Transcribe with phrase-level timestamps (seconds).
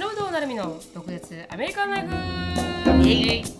[0.00, 3.06] 忍堂なるみの独立アメリカンライフ。
[3.06, 3.59] イエイ。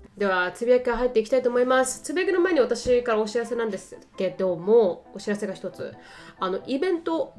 [0.21, 2.01] ではつぶやきから入っていきたいと思います。
[2.03, 5.95] つぶやきの前に私からお知らせなんですけどもお知らせが一つ。
[6.39, 7.33] あのイベント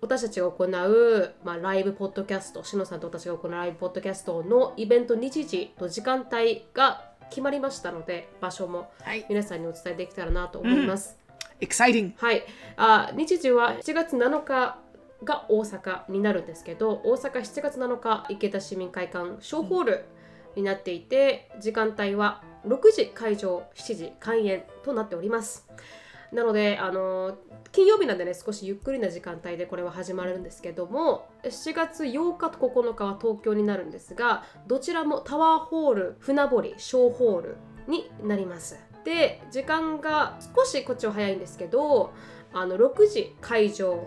[0.00, 9.26] 私たちが行う、まあ、ライブポッドキャスト、しのさんと私が行うライブポッドキャストのイベント日時と時間帯が決まりましたので、場所もはい。
[9.28, 11.18] 皆さんにお伝えできたらなと思います。
[11.60, 12.44] エキサイティングはい、
[12.76, 14.78] あ日時は7月7日
[15.24, 20.04] が大阪になるんですけど大阪7月7日池田市民会館小ホール
[20.56, 25.68] になっていて時間帯は6時会場7時開演となっております。
[26.32, 27.36] なのであの
[27.72, 37.56] 金曜日なんでね少しゆっくりな時間帯でこれは始まるんですけども7月8日と9日は東京になるんですがどちらもタワーホール船堀小ホール
[37.86, 38.78] になります。
[39.04, 42.12] で時間が少しこっちは早いんですけど
[42.52, 44.06] あの6時会場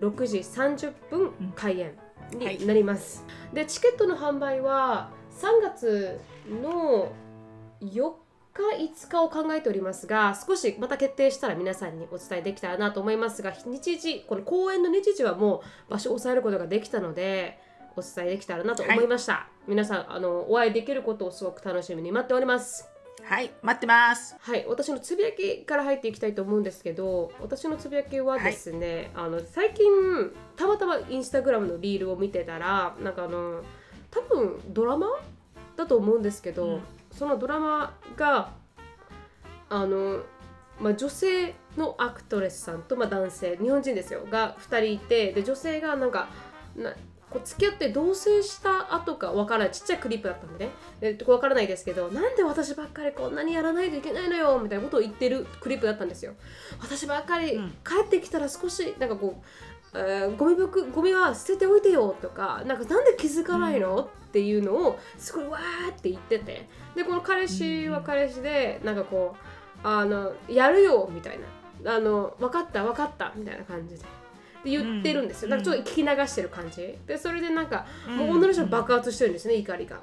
[0.00, 1.94] 6時30分開演
[2.32, 7.12] になります、でチケットの販売は3月の
[7.80, 8.12] 4
[8.52, 8.62] 日
[8.94, 17.58] 5日を考えておりますが少しまた決定したら皆さんにお伝えできたらなと思いますが日時この公演の日時はもう場所を押さえることができたので
[17.96, 22.88] お伝えできたらなと思いました、皆さんあのお会いできることをすごく楽しみに待っております。
[23.22, 24.36] はい待ってます。
[24.40, 29.86] はい、私のつぶやきから入っていきたいと思うんですけど私のつぶやきはですね、あの最近
[30.56, 33.62] たまたまインスタグラムのリールを見てたらなんかあの
[34.14, 35.08] 多分ドラマ
[35.76, 36.80] だと思うんですけど、うん。
[37.10, 38.52] そのドラマが
[39.68, 40.20] あの、
[40.80, 46.28] まあ、女性のアクトレスさんと、まあ、男性日本人ですよが2人いてで女性がなんか
[46.76, 46.92] な
[47.30, 51.16] こう付き合って同棲した後かわからないちっちゃいクリップだったんでね。
[51.16, 56.34] でわからないですけどなんで私ばっかりこんなにやらないといけないのよみたいなことを言ってるクリップだったんですよ。
[56.80, 57.70] 私ばっかりうん。
[57.84, 59.44] 帰ってきたら少しなんかこう、
[59.94, 69.36] えーゴミ袋ゴミは捨てておいてよとかなんかなんで気づかないの、っていうのをすごいわーって言っててでこの彼氏は彼氏でなんかこ
[69.84, 71.38] うあのやるよみたい
[71.84, 74.04] なあの分かった分かったみたいな感じで。
[74.64, 75.46] で言ってるんですよ。
[75.46, 76.98] うんなんかちょっと聞き流してる感じ。
[77.06, 80.00] で、それでなんか、もううん女の人が爆発してるんですね、怒りが。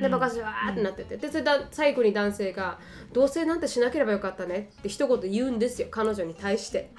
[0.00, 1.16] で、うん爆発してわーってなってて。
[1.16, 2.78] で、それだ最後に男性が、
[3.12, 6.90] 同棲なんてしなければよかったねって一言言うんですよ、彼女に対して。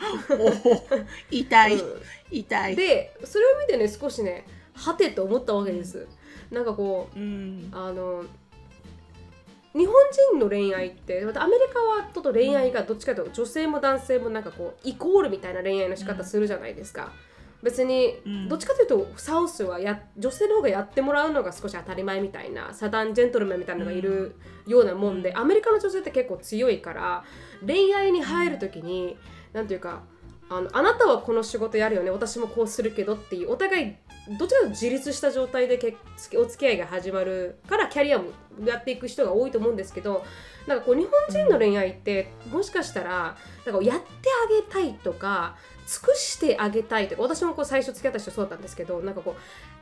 [1.31, 2.01] 痛い、うん。
[2.31, 2.75] 痛い。
[2.75, 6.07] で、それを見てね、少しね、はてと思ったわけです。
[6.51, 7.69] なんかこう、うん。
[7.72, 8.23] あの
[9.73, 9.95] 日本
[10.34, 17.13] 人の恋愛ってまたアメリカはちょっと恋愛がどっちかというと女性も男性もなんかこうイコールみたいな恋愛の仕方するじゃないですか。
[17.63, 18.49] 別にうん。
[18.49, 24.35] どっちかというとサウスはや女性の方がやってもらうのが少し当たり前みたいなサダンジェントルマンみたいなのがいる
[24.67, 27.23] ようなもんで、アメリカの女性って結構強いから
[27.66, 29.17] 恋愛に入る時に
[29.53, 30.03] なんていうか
[30.51, 33.95] あのあなたはこの仕事やるよね私もこうするけどっていうお互い
[34.38, 35.95] どちらかと自立した状態でけ
[36.38, 38.25] お付き合いが始まるからキャリアも
[38.66, 40.25] やっていく人が多いと思うんですけど
[40.67, 44.05] なんかこう日本人の恋愛ってもしかしたらなんかやって
[44.45, 45.55] あげたいとか
[45.88, 49.36] 尽くしてあげたいとか私もこう最初付き合った人そうだったんですけどなんかこ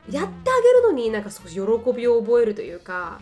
[0.08, 1.60] うやってあげるのになんか少し喜
[1.92, 3.20] びを覚えるというか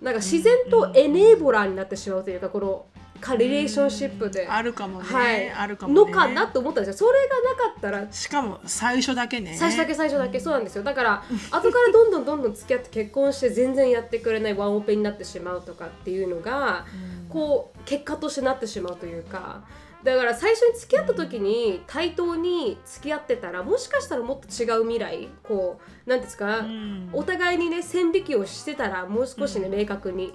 [0.00, 2.86] なんか自然とエネーボラーになってしまうというかこの
[3.20, 5.50] かリレーションシップで、あるかもね、はい。
[5.50, 6.00] あるかもね。
[6.00, 7.08] のかなと思ったんですよ。
[7.08, 9.54] それがなかったらしかも最初だけね。
[9.56, 10.40] 最初だけ最初だけ。
[10.40, 10.82] そうなんですよ。
[10.82, 16.86] だから後からどんどんどんどん付き合って結婚して全然やってくれないワンオペになってしまうとかっていうのが
[17.28, 19.62] こう結果としてなってしまうというか
[20.02, 27.10] だから最初に付き合った時に対等に付き合ってたらもしかしたらもっと違う未来こう何ですか、うん。
[27.12, 30.32] お互いにね線引きをしてたらもう少しね、明確に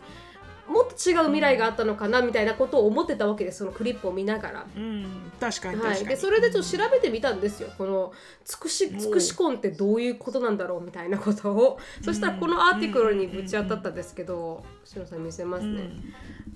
[0.67, 4.67] もっと違う未来があったのかなみたいなことを思ってたわけですそのクリップを見ながら。
[4.75, 7.69] うん確かに確かに、はい、でそれでちょっと調べてみたんですよ。
[7.77, 8.11] この
[8.43, 11.79] つくしつくし婚ってどういうことなんだろうみたいなことを。
[12.01, 15.89] そしたらこのアーティクルにぶち当たったんですけどしのさん見せますね、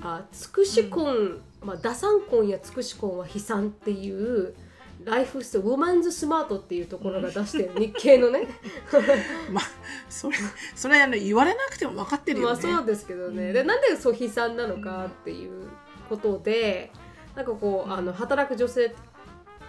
[0.01, 4.53] あつくし婚、まあ、打算婚やつくし婚は悲惨っていう
[5.03, 8.47] ライフスウォマンズスマートっていうところが出してる日系のね。
[9.51, 9.63] まあ
[10.09, 10.37] それ
[10.75, 15.67] それあの言われなくても分かってるよね、まあそうですけどね、でなんでそう悲惨なのかっていう
[16.09, 16.91] ことで
[17.35, 18.93] なんかこうあの働く女性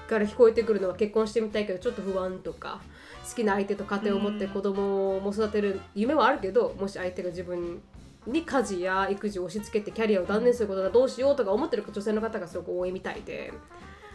[0.09, 2.81] から聞こえてくるのは結婚してみたいけどちょっと不安とか
[3.29, 7.81] 好きな相手と家庭を持って子供も育てる夢はあるけどもし相手が自分
[8.27, 13.53] に家事や育児を押し付けてキャリアを断念することがどうしようとか思ってる女性の方がすごく多いみたいで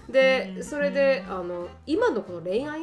[0.10, 2.82] でうんそれであの今のこの恋愛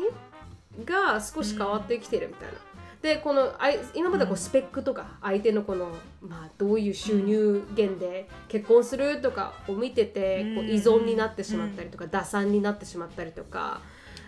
[0.84, 2.54] が少し変わってきてるみたいな。
[3.02, 5.90] でこのあい今まではこうスペックとか相手のこの、
[6.20, 13.80] まあ、どういう収入源で結婚するとかを見ててこう依存になってしまったりとか打算になってしまったりとか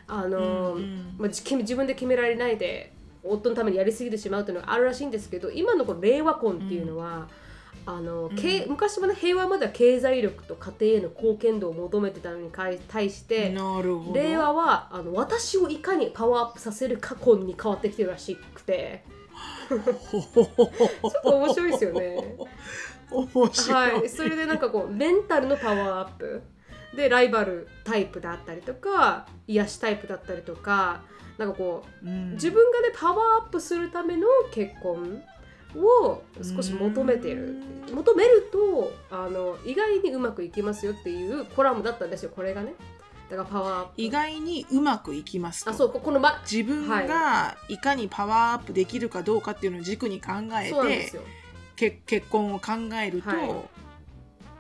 [0.09, 2.93] あの、うんまあ、じ自分で決められないで
[3.23, 7.29] 夫のためにやりすぎてしまうというのがあるらしいんですけど今のこの令和婚っていうのは、
[7.87, 13.55] あのけ昔はね平和までは経済力と家庭への貢献度を求めてたのに対対して
[14.15, 19.05] 令和はあの私をいかにパワーアップさせるか婚に変わってきてるらしくて。
[19.69, 22.37] ちょっと面白いですよね。
[23.11, 26.43] 面白い、はい、それでなんかこうメンタルのパワーアップ。
[26.95, 31.03] でライバルタイプだったりとか癒しタイプだったりとか
[31.39, 32.33] なんかこううん。
[32.33, 35.23] 自分がねパワーアップするための結婚
[35.77, 37.49] を少し求めてる
[37.89, 37.93] う。
[37.93, 42.33] ん求めるとあの意外にうまくいきますよっていうコラムだったんですよ。
[42.35, 42.75] これがね。
[43.31, 43.93] だからパワーアップ。
[43.97, 45.71] 意外にうまくいきますと。
[45.71, 47.79] あそうここの、ま、自分がい。
[47.79, 50.33] かにパワーアップできるかどうかっていうのを軸に考
[50.63, 51.13] えて
[51.77, 52.73] け結婚を考
[53.03, 53.63] えると、は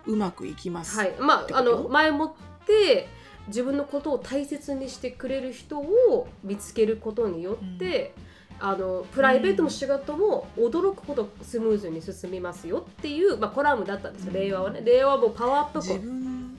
[0.06, 1.14] うまくいきます、はい。
[1.19, 2.32] まああの前もっ
[2.66, 3.08] て
[3.49, 8.14] 自分のことを大切にしてくれる人を見つけることによって、
[8.61, 14.41] あのプライベートも仕事も驚くほどスムーズに進みますよっていう、まあ、コラムだったんですよ、うん。
[14.41, 14.83] 令和はね。
[14.85, 16.59] 令和はもうパワーアップ自婚分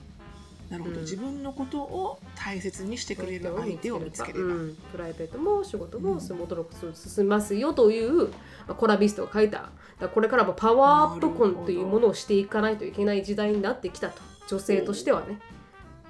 [0.70, 1.00] なるほど、うん。
[1.02, 4.76] 自分のことを大切にしてくれる相手を見つければ、うん。
[4.92, 8.34] プライベートも仕事も驚くほど進みますよという、ま
[8.68, 9.70] あ、コラビストが書いた。
[9.98, 14.20] だこれからもパワーアップ婚というものをしていかないといけない時代になってきたと。
[14.48, 15.40] 女性としてはね。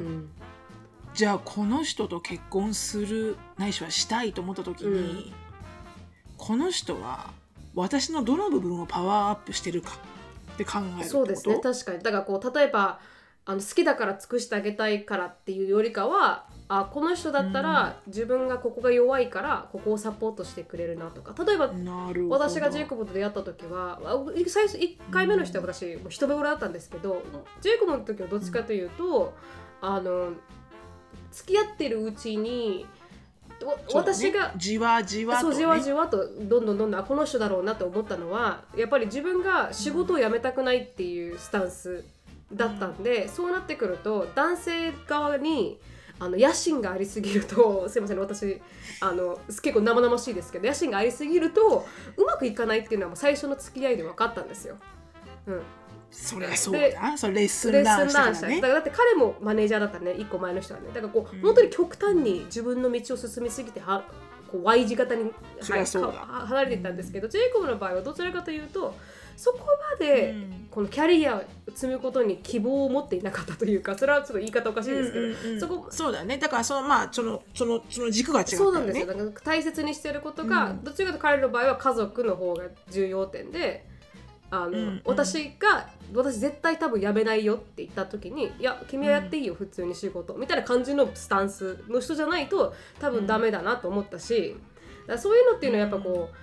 [0.01, 0.29] うん。
[1.15, 5.46] じゃあこの人と結婚するないしはしたいと思った時に、うん
[6.39, 7.31] この人は
[7.75, 9.93] 私のどの部分をパワーアップしてるか
[10.55, 11.99] って考えるそうですね確かに。
[12.03, 12.99] だからこう例えば
[13.49, 21.33] あの好きだから尽くしてあげたいからっていうよりかはあこの人だったら自分がここが弱いからここをサポートしてくれるなとか。
[21.45, 21.71] 例えば
[22.29, 27.23] 私がジェイコブと出会った時はあ最初1回目の人は私もう一目惚れだったんですけど
[27.61, 29.35] ジェイコブの時はどっちかというと、
[29.81, 30.33] あの
[31.31, 32.87] 付き合ってるうちに
[33.93, 42.05] 私がじわじわと、ね、そうじわじわとどんどんどんどんあこの人だろうなと思ったのはやっぱり自分が仕事を辞めたくないっていうスタンス
[42.53, 45.79] だったんで、そうなってくると男性側に
[46.19, 48.61] あの野心がありすぎると すいません私
[49.01, 51.87] あの結構生々しいですけど野心がありすぎると
[52.17, 54.77] うまくいかないっていうのはもう最初の付き合いで分かったんですよ。
[55.47, 55.63] うん、
[56.11, 58.61] そりゃそうだそれレッスンランしたしたからね。
[58.61, 60.13] だって彼もマネージャーだったらね。
[60.13, 60.89] 1個前の人はね。
[60.89, 64.05] だからこう、うん本当に極端に自分の道を進みすぎては
[64.51, 66.13] こう Y 字型に、そりゃそうだ。
[66.13, 68.95] か離れていったんですけど、ジェイコブの場合はどちらかというと
[69.37, 69.59] そこ
[69.93, 70.67] まで、うん。
[70.71, 71.43] このキャリアを
[71.75, 75.61] 積むことに希望を持っていなかったというかそれはちょっと言い方おかしいですけど、うんうんうん。
[75.61, 76.39] そこそうだね。
[76.39, 78.65] だからそのまあそのそのその軸が違ったよね。
[78.65, 79.33] そうなんですよ。
[79.45, 80.85] 大切にしてることが、うん。
[80.85, 83.87] どちらかというと彼の場合は家族の方が重要点で
[84.51, 85.03] あの、うんうん。
[85.05, 94.57] 私が私絶対多分やめないよって言った時に「いや君はやっていいよ、普通に仕事」みたいな感じのスタンスの人じゃないと多分ダメだなと思ったし、
[95.07, 96.37] だそういうのっていうのはやっぱこう、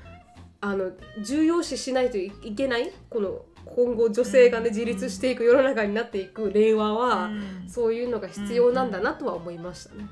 [0.61, 0.91] あの
[1.21, 4.73] 重要視しないといけないこの今後女性がねうん。
[4.73, 7.29] 自立していく世の中になっていく令和は、う
[7.65, 7.69] ん。
[7.69, 10.07] そういうのが必要なんだなとは思いましたね。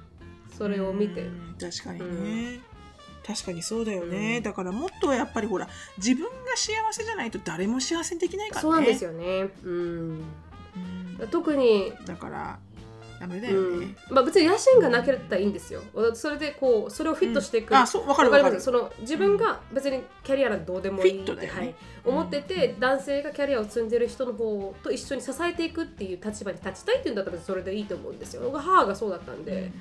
[0.58, 1.22] それを見て。
[1.22, 1.56] うん。
[1.60, 2.60] 確かにね、
[3.34, 4.44] 確かにそうだよね、うん。
[4.44, 8.62] だからもっとやっぱりほら自分が幸せじゃないと誰も幸せにできないからね。
[8.62, 9.50] そうなんですよね。
[9.64, 9.72] うん。
[9.72, 10.24] うん
[11.30, 12.60] 特に、だから
[13.20, 15.84] ダメだうよね、ん、まあ別に野心がなければいいんですよ。
[16.16, 17.78] それでこうそれをフィットしていく。
[17.78, 18.60] あそうわかるわかる。
[18.60, 21.60] その自分が別にキャリアなんてどうでもいいフィットだよね。
[21.60, 28.52] はい、思ってて、男性がキャリアを積んでる人の方と一緒に支えていくっていう立場に立ちたいっていうんだったらそれでいいと思うんですよ。
[28.52, 29.72] 母がそうだったんで、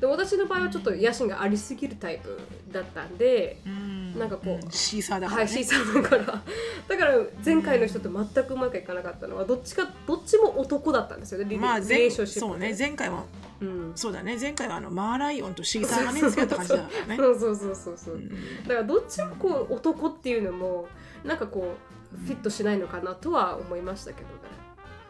[0.00, 2.38] で私の場合はちょっと野心がありすぎるタイプ
[2.70, 4.18] だったんで、うん。
[4.18, 6.24] なんかこうシーサーだからはい、ね、C さんだから。
[6.88, 11.46] だから前回の人と全くうまくいかなかったのはどっちかどっちも男だったんですよね。
[11.48, 12.22] リ,、まあ前そ
[12.54, 12.74] うね。
[12.78, 13.24] 前回は
[13.58, 14.36] うん、そうだね。
[14.38, 17.16] 前回はあのマーライオンとシーサーがね 付き合った感じだからね。
[17.16, 18.28] そうそうそうそうそう、うん。
[18.64, 20.88] だからどっちもこう男っていうのも
[21.24, 21.74] なんかこ
[22.14, 24.65] うフィットしないのかなとは思いましたけどね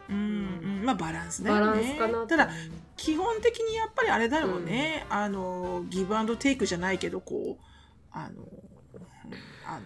[0.09, 0.19] うんう
[0.81, 0.85] ん。
[0.85, 2.49] まあバランスだよねただ
[2.95, 7.63] 基本的にやっぱりあれだろうね、あのギブアンドテイクじゃないけどこう
[8.11, 9.33] あのうん
[9.65, 9.85] あの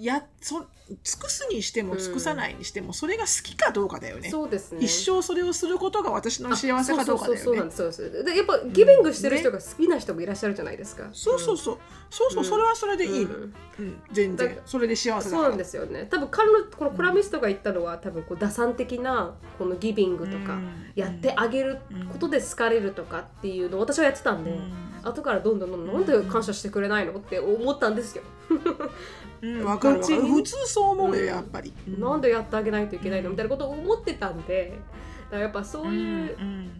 [0.00, 4.30] やそ尽くすにしても尽くさないにしても、それが好きかどうかだよね。
[4.30, 4.84] そうですね。
[4.84, 7.70] 一生それをすることが私の幸せかどうかだよね。
[7.70, 11.78] そうそうそうでやっぱギビングしてる人が好きな人もいらっしゃるじゃないですか、そうそうそう。
[12.10, 12.48] そうそううん。
[12.48, 13.54] それはそれでいいの、うん。
[13.78, 14.56] うん全然。
[14.56, 16.06] だそれで幸せそうなんですよね。
[16.10, 20.58] 多分彼のこのコラミストが言ったのは多分こう打算的なこのギビングとか
[20.94, 21.78] やってあげる
[22.12, 24.58] ことで好かれるとかっていうのを私はやってたんで、
[25.02, 28.22] 後からどんどんどんどんなんで感謝してくれないのって思ったんですよ、
[29.42, 31.26] うんわかる普通そう思うようん。
[31.26, 34.78] やっぱり、なんでやってあげないといけないのみたいなことを思ってたんで。
[35.32, 36.36] だからやっぱそういう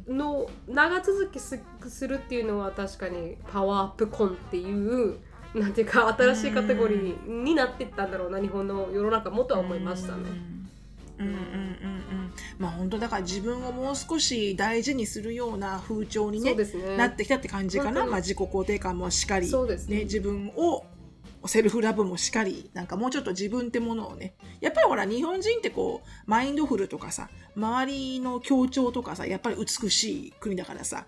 [0.07, 5.17] うんのを長続きすするっていうのは確かにパワーアップ婚っていう
[5.55, 10.25] なんていうか新しいカテゴリーになっていったんだろうな日本の世の中もとは思いましたね。
[11.19, 11.27] うん。
[11.27, 12.33] うんうんうんうん。
[12.59, 16.97] まあ本当だから自分をもう少し大事にするような風潮に、ねそうですね。
[16.97, 20.85] なってきたって感じかな、まあ、自己肯定感もしっかり、そうですねね、自分を
[21.47, 24.35] セルフラブもしっかりなんかもうちょっと自分ってものをね。
[24.61, 31.07] やっぱりほら日本人ってこうマインドフルとかさ周りの協調とかさやっぱり美しい国だからさ、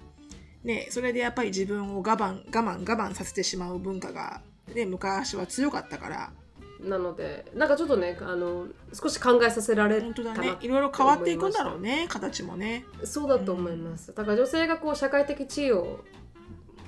[0.64, 4.42] ね、それでやっぱり自分を我慢我慢我慢させてしまう文化が、
[4.74, 6.32] ね、昔は強かったから。
[6.80, 10.54] なのでなんかちょっとねあの少し考えさせられ本当だね。
[10.60, 12.84] いろいろ変わっていくんだろうね形もね。
[13.04, 14.14] そうだと思います。
[14.14, 16.00] だから女性がこう社会的地位を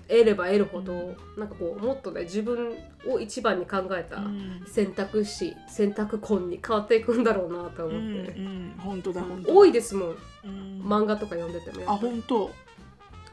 [0.09, 2.75] 得れば得るほど、なんかこうもっとね自分
[3.07, 4.65] を一番に考えたうん。
[4.67, 8.33] 選択肢、選択婚に変わっていくんだろうなとう思って。
[8.33, 9.55] んうん、本当だ本当だ。
[9.55, 10.17] 多いですもん。
[10.45, 10.83] うん。
[10.85, 12.51] 漫画とか読んでてもやあ本当。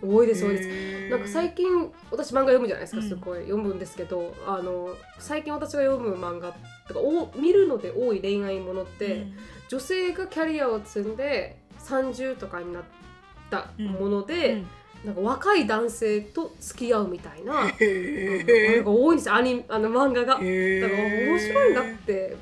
[0.05, 1.09] 多いです多いです。
[1.09, 1.65] なんか最近
[2.11, 3.07] 私漫画読むじゃないですかうん。
[3.07, 4.89] すごい、読むんですけどあの
[5.19, 6.53] 最近私が読む漫画
[6.87, 9.27] とかお見るので多い恋愛ものって、
[9.69, 12.83] 女性がキャリアを積んで30とかになっ
[13.49, 14.67] たもので、うん
[15.05, 18.89] なんか若い男性と付き合うみたいな、へー。
[18.89, 20.27] 多いんですよアニあの漫画が。
[20.27, 22.35] だから面白いなって。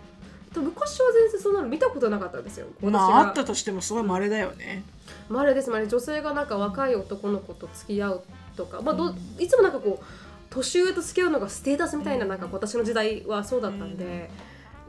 [0.53, 2.67] 昔は全然そんなの見たことなかったんですよ。
[2.81, 3.05] 私まが。
[3.05, 4.83] ああったとしてもすごい稀だよね。
[5.29, 8.23] まれですまれ女性がなんか若い男の子と付き合う
[8.57, 9.15] とか、まあ、どうん。
[9.41, 10.05] いつもなんかこう
[10.49, 14.29] 年上と付き合うのがステータスみたいななんか私の時代はそうだったんで、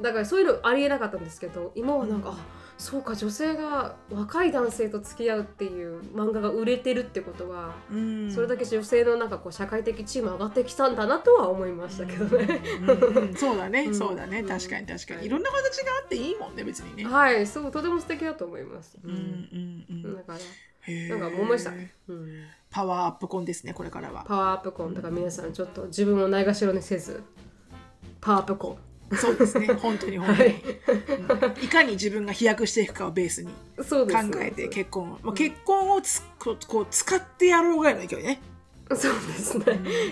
[0.01, 2.35] だからそういうのありえなかったんですけど今はなんか、うん。
[2.35, 2.39] あ
[2.83, 8.29] そうか女性が若い男性と付き合うっていう漫画が売れてるってことは、うん。
[8.29, 12.61] それだけ女性のなんかこう社会的地位も上がってきたんだなとは思いましたけどね。
[13.37, 13.95] そうだね、うん。
[13.95, 14.41] そうだね。
[14.41, 14.49] うん。
[14.49, 15.23] 確かに確かはい。
[15.23, 17.05] にいろんな形があっていいもんね別にね。
[17.05, 17.47] はい。
[17.47, 18.99] そうとても素敵だと思います。
[19.05, 20.17] うんうんうん。
[20.17, 21.71] だから、なんか思いました。
[21.71, 22.47] うん。
[22.69, 24.25] パワーアップ婚ですねこれからは。
[24.27, 27.23] パワーアップ婚だから皆さんちょっと自分をないがしろにせず
[28.21, 28.77] パワーアップ婚
[29.17, 29.67] そうですね。
[29.81, 30.63] 本当に本当に、はい
[31.59, 31.65] うん。
[31.65, 34.07] いかに自分が飛躍していくかをベースに考
[34.41, 38.41] えて結婚を、まあ、結婚をつこう使ってやろうぐらいの勢いね。
[38.95, 39.65] そうですね。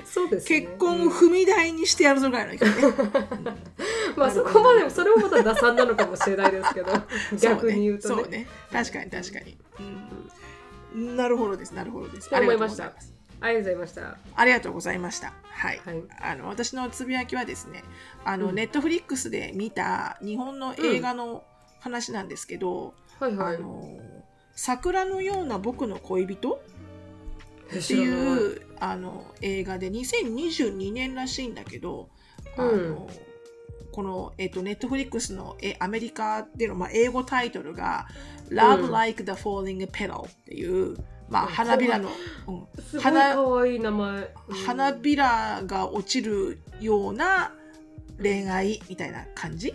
[0.05, 0.61] そうですね。
[0.61, 2.77] 結婚を踏み台にしてやるぞぐらいの勢いね。
[4.17, 6.93] まあそこまでそれもまた打算なのかもしれないですけど。
[7.41, 8.15] 逆に言うとね。
[8.23, 8.47] そうね。
[8.73, 9.59] 確かに確かに、
[10.95, 12.29] うん、なるほどですなるほどです。
[12.29, 12.85] そう思いました。
[12.85, 14.19] ありがとうございますありがとうございました。
[14.37, 15.33] ありがとうございました。
[15.43, 16.03] はい、はい。
[16.21, 17.83] あの私のつぶやきはですね
[18.25, 18.55] あの、うん。
[18.55, 21.45] ネットフリックスで見た日本の映画の
[21.81, 23.57] 話なんですけど、はいはい。
[23.57, 23.99] あの
[24.55, 26.53] 桜のような僕の恋人？
[26.53, 26.59] っ
[27.71, 28.55] ていい。
[28.55, 32.09] うあの映画で2022年らしいんだけど、
[32.57, 33.07] あのうん。
[33.93, 38.07] この、えっとネットフリックスのえアメリカでの、まあ、英語タイトルが
[38.51, 38.93] 「Love うん。
[38.93, 40.97] Like the Falling Petal」っていう、
[41.31, 42.11] まあ、うん花びらの、
[42.49, 42.83] うん。
[42.83, 44.55] すごい花可愛い名前、うん。
[44.67, 47.55] 花びらが落ちるような
[48.21, 49.75] 恋愛みたいな感じ？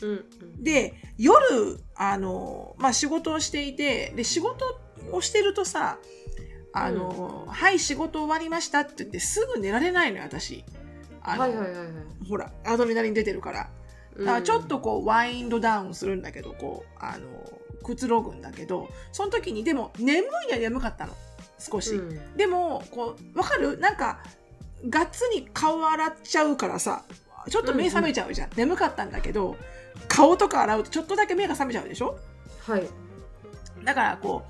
[0.00, 0.62] うんうん。
[0.62, 1.42] で夜
[1.94, 4.80] あの、まあ、仕事をしていてで仕事
[5.10, 5.98] をしてるとさ
[6.72, 10.64] あの、はい仕事終わりましたって言ってすぐ寝られないのよ私。
[11.22, 12.28] あの、はいはいはいはい。
[12.28, 13.70] ほらアドレナリン出てるから。
[14.18, 17.26] だからちょっとこうワインドダウンするんだけどこうあの
[17.82, 21.14] くつろぐんだけどその時にでも眠いには眠かったの。
[21.58, 22.36] 少し、うん。
[22.36, 23.78] でもこうわかる？
[23.78, 24.18] なんか
[24.88, 27.04] がっつり顔洗っちゃうからさ
[27.48, 29.56] ちょっと目覚めちゃうじゃん、眠かったんだけど
[30.08, 32.18] 顔とか洗うとちょっとだけ目が覚めちゃうでしょ？
[32.66, 32.86] はい。
[33.84, 34.42] だからこ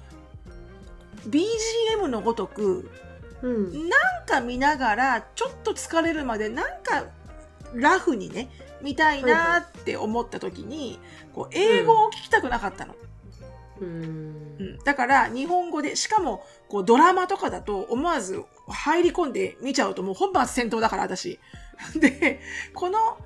[1.26, 2.90] う BGM のごとく
[3.42, 3.88] うん。
[3.90, 7.04] なんか見ながらちょっと疲れるまでなんか
[7.74, 8.48] ラフにね
[8.80, 10.98] 見たいなって思った時に、
[11.34, 13.11] こう英語を聞きたくなかったの、うん
[13.84, 14.78] うん。
[14.84, 21.38] だから日本語でしかもこうドラマとかだと思わず入り込んで見ちゃうともう本末転倒だから私。
[21.98, 22.40] で
[22.74, 23.18] この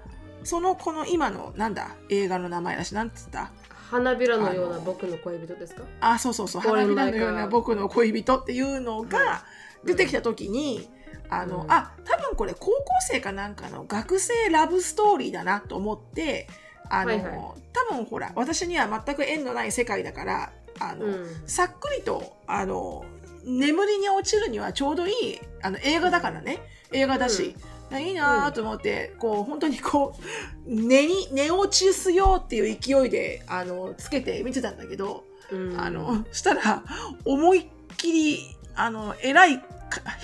[0.45, 1.97] そのこの今のなんだ？
[2.09, 3.51] 映画の名前だしなんつった？
[3.91, 5.83] 花びらのようなあの僕の恋人ですか？
[6.01, 6.63] あそうそうそう。
[6.63, 9.45] 花びらのような僕の恋人っていうのはが
[9.85, 10.89] 出てきた時に、
[11.29, 11.71] あの、うん。
[11.71, 12.75] あ多分これ高校
[13.09, 16.49] 生かなんかの学生ラブストーリーだなと思って
[16.91, 17.33] あの、はいはい。
[17.73, 21.27] 多分ほら私には全く縁のない世界だからあの、うん。
[21.47, 23.05] さっくりとあの
[23.45, 26.59] 眠りに落ちるにはちょうどいいあの映画だからね。
[26.93, 27.57] 映画だし、
[27.93, 30.21] いいなと思って、こう本当にこう
[30.67, 35.81] 寝に寝落ちすようっていう勢いであのつけて見てたんだけど、うん。
[35.81, 36.85] あのしたら
[37.25, 37.67] 思いっ
[37.97, 39.67] きりあのえらいか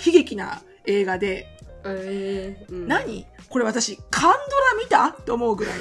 [0.05, 1.47] 悲劇な映画で、
[1.85, 2.87] えーうん。
[2.87, 3.25] 何？
[3.49, 4.39] これ私カンドラ
[4.83, 5.07] 見た？
[5.07, 5.73] って思うぐらい。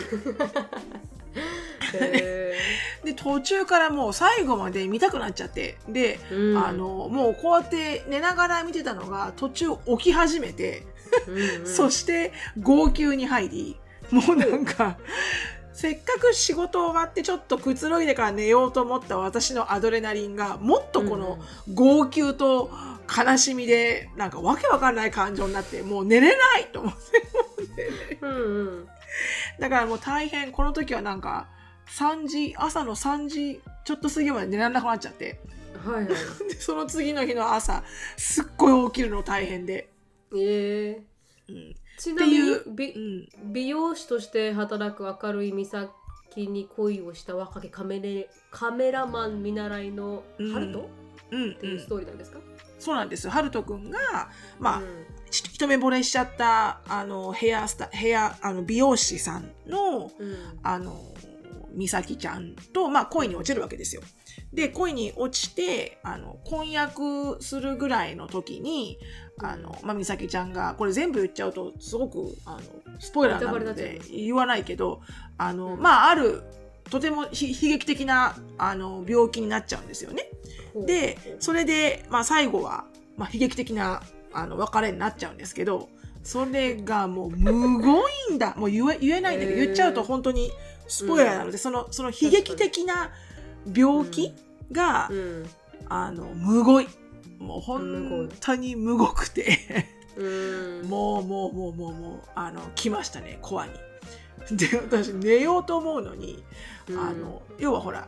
[1.95, 2.55] え
[3.05, 5.79] で途中からもう最後まで見たくなっちゃって。
[5.89, 6.59] で、ーうん。
[6.59, 9.67] あのもうこうやって寝ながら見てたのが途中
[9.99, 10.87] 起き始めて、
[11.27, 11.67] うんうん。
[11.67, 13.77] そして号泣に入り。
[14.11, 14.99] もうなんか
[15.73, 21.39] せっかく仕事終わってちょっとくつろいでから寝ようと思った私のアドレナリンがもっとこの
[21.73, 22.71] 号泣と
[23.15, 28.89] 悲しみでなんかわけわかんない感情になってもう寝れないと思ってうんうん。
[29.59, 31.49] だからもう大変この時はなんか
[31.89, 35.41] 3時朝の3時ちょっと過ぎまで寝られなくなっちゃって。
[35.85, 36.07] はいはい。
[36.49, 37.83] でその次の日の朝
[38.17, 39.89] すっごい起きるの大変で、
[40.35, 41.03] え
[41.49, 41.55] うん。
[41.55, 45.91] ーちなみに美うん、美容師として働く明るい美咲
[46.37, 50.89] に恋をした若きカメレカメラマン見習いのハルト、
[51.31, 51.53] うん。
[51.53, 52.39] っていうストーリーなんですか、
[52.83, 53.29] そうなんです。
[53.31, 53.99] ハルト君が、
[54.59, 54.87] まあ、うん
[55.31, 61.01] ち一目惚れしちゃった、あの、ヘアスタ、ヘア、あの、美容師さんの、うんあの、
[61.75, 64.03] 美咲ちゃんと、まあ、恋に落ちるわけですよ。
[64.53, 68.99] で、恋に落ちて、あの、婚約するぐらいの時に、
[69.39, 72.61] あの、まあ、美咲ちゃんが、これ全部言っちゃうと、すごく、あの、
[73.01, 75.01] スポイラーなので言わないけど、
[75.39, 76.43] あの、うんまあ、ある、
[76.91, 80.29] とてもひ悲劇的な、あの、病気になっちゃうんですよね。
[80.75, 82.85] で、それで、まあ、最後は、
[83.17, 84.03] まあ、悲劇的な
[84.33, 85.89] あの別れになっちゃうんですけど、
[86.23, 88.55] それがもうむごいんだ。
[88.57, 90.51] もう言え言えないんだけど、言っちゃうと本当に
[90.87, 93.11] スポイラーなので、その、その悲劇的な
[93.75, 94.35] 病気
[94.71, 95.47] が、うん。
[95.89, 96.89] あの、むごい。
[97.39, 99.59] もう本当にむごくて、
[100.17, 100.87] うん。
[100.89, 103.73] もうもうもうもうもう、あの、来ましたね、コアに。
[104.51, 106.43] で、私寝ようと思うのに、
[106.89, 107.01] うん。
[107.01, 108.07] あの要はほら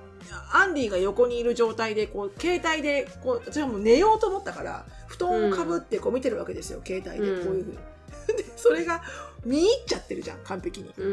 [0.53, 7.79] アンディが横にいる状態でこう携帯でこう私はもう寝ようと思ったから布団をかぶってこう見てるわけですよ、携帯でうんこういうふうに。
[8.37, 9.03] でそれが
[9.45, 10.91] 見入っちゃってるじゃん完璧に。
[10.97, 11.11] うんう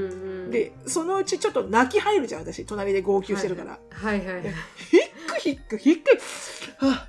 [0.47, 3.77] んでそのうちちょっと泣き入るじゃん私隣で号泣してるから。
[3.91, 6.01] はいはいはいヒックヒックヒッ
[6.79, 7.07] クは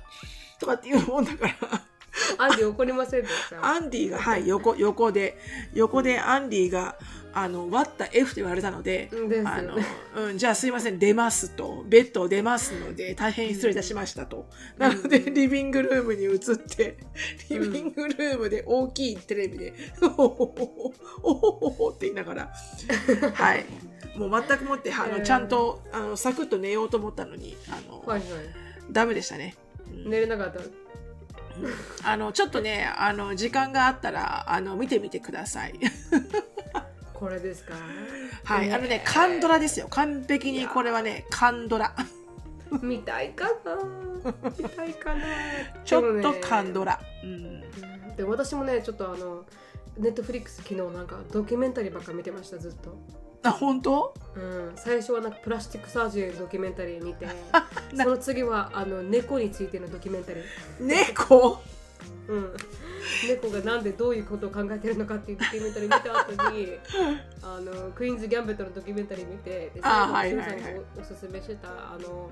[0.57, 1.55] ぁとかっていうもんだから
[2.37, 3.63] アンディ怒りませんでした？
[3.65, 5.37] アンディがはい横横で
[5.73, 6.97] 横でアンディが
[7.33, 9.09] あの割った F と言われたので。
[9.11, 9.75] うんですあの
[10.15, 14.47] うん、じゃあすいません、出ますと、ベッドを出ますので、大変失礼いたしましたと。
[14.77, 16.97] なので、うんリビングルームに移って、
[17.49, 20.93] リビングルームで大きいテレビで、おほほほ、
[21.23, 22.53] おほほほって言いながら、
[23.33, 23.65] はい。
[24.15, 28.29] もう全くもって、あの、えーちゃんと、あの、サクッと寝ようと思ったのに、あの、はいはい
[28.91, 29.55] ダメでしたね。
[29.89, 30.59] うん寝れなかった
[32.03, 35.79] あの、ちょっとね、あの、時間があったら、あの、見てみてください。
[37.23, 37.73] これですか？
[38.43, 38.73] はい。
[38.73, 39.87] あのね、カンドラですよ。
[39.89, 41.95] 完璧にこれはね、カンドラ。
[42.81, 43.77] 見たいかな？
[44.59, 45.21] 見たいかな？
[45.85, 46.99] ちょっとカンラドラ。
[47.23, 47.61] うん。
[48.17, 49.45] で私もねちょっとあの
[49.97, 52.93] ネットフリックス昨日なんかドキュメンタリーばっか見てましたずっと、
[53.43, 54.13] あ、本当？
[54.35, 57.25] うん、最初はなんかプラスチックサージェリーのドキュメンタリー見て
[57.95, 60.43] なその次はあの猫についてのドキュメンタリー、
[60.79, 61.61] 猫？
[62.27, 62.53] うん、
[63.27, 66.67] 猫がなんでどういうことを考えてるのかっていうドキュメンタリー見た後に
[67.43, 70.59] あのクイーンズ・ギャンベットのドキュメンタリー見てであ最後はいはいはい。
[70.59, 72.31] シュウさんがおおすすめしてたあの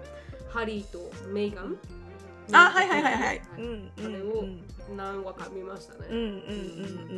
[0.50, 1.78] ハリーとメイガン。
[2.54, 3.42] あ、はいはいはいはい。
[3.56, 4.44] あれを
[4.98, 6.34] 何話か見ましたね、うんうんうんう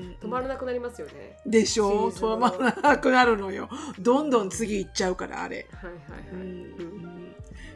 [0.10, 0.18] ん。
[0.22, 1.40] 止まらなくなりますよね。
[1.46, 1.90] でしょ？
[1.90, 2.36] シリーズの。
[2.38, 3.68] 止まらなくなるのよ。
[4.00, 5.68] どんどん次行っちゃうから、あれ。
[5.72, 6.50] はいはいうんはい、
[6.84, 7.13] うん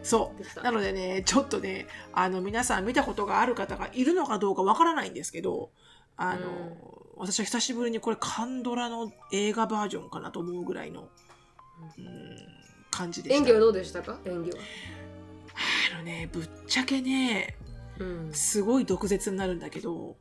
[0.04, 0.64] そう。
[0.64, 5.72] なのでね、ちょっとね、あの、皆さん見たことがある方がいるのかどうかわからないんですけど、
[6.16, 6.78] あの、
[7.16, 11.10] 私は久しぶりにこれカンドラの映画バージョンかなと思うぐらいの、
[11.98, 12.08] うん、
[12.92, 13.38] 感じでした。
[13.38, 14.20] 演技はどうでしたか？
[14.26, 14.58] 演技は、
[15.96, 17.56] あのね、ぶっちゃけね、
[18.00, 18.34] うん。
[18.34, 20.16] すごい毒舌になるんだけど、うん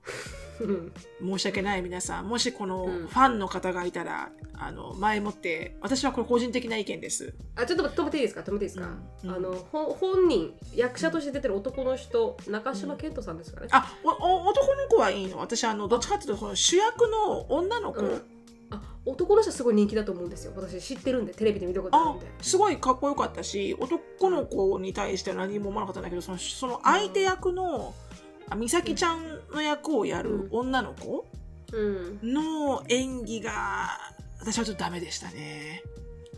[0.58, 2.28] 申し訳ない皆さん。
[2.28, 3.06] もしこのうん。
[3.06, 7.34] ファンの方がいたら、あの前もって私はこれ個人的な意見です。
[7.56, 8.40] あちょっと止めていいですか？
[8.40, 8.86] 止めていいですか、
[9.24, 9.30] うん。
[9.30, 9.36] うん。
[9.36, 15.38] あのほ本人役者として出てる男の人中島健人さんですかね、あおお男の子はいいの？
[15.38, 18.22] 私あのどっちかっていうと主役の女の子、うん。
[18.70, 20.52] あ男の人はすごい人気だと思うんですよ。
[20.56, 22.26] 私知ってるんでテレビで見たことあるあんで。
[22.42, 27.94] すごいかっこよかったし男の子に対しては何も思わなかったんだけどそのその相手役の、
[28.50, 31.26] あ美咲ちゃんの役をやる女の子、
[31.72, 32.20] うん。
[32.22, 33.98] の演技が
[34.40, 35.82] 私はちょっとダメでしたね。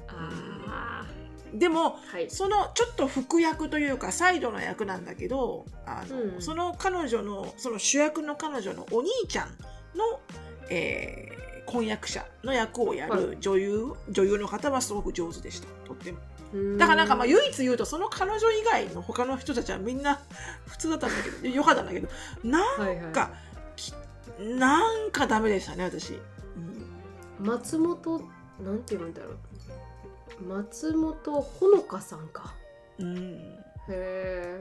[0.08, 1.06] あ
[1.52, 2.30] でもーはい。
[2.30, 6.42] そのちょっと副役というかサイドの役なんだけどあの、うん。
[6.42, 9.48] その彼女のその主役の彼女のお兄ちゃん
[9.96, 10.20] の、
[10.70, 15.68] えー婚約者の役をやはる女優、女優の方はすごく上手でした。
[15.86, 16.18] とっても。
[16.18, 16.38] うん
[16.78, 20.20] だからなんかまあ唯一言うとその彼女以外の他の人たちはみんな
[20.66, 22.08] 普通だったんだけどよかったんだけど
[22.42, 23.32] なんはいはいか、
[23.76, 23.92] き
[24.40, 26.14] なんかダメでしたね私、
[27.40, 27.46] うん。
[27.46, 28.22] 松本
[28.64, 29.38] なんて言うんだろう。
[30.46, 32.54] 松本ほのかさんか。
[32.98, 33.58] うん。
[33.88, 34.61] へ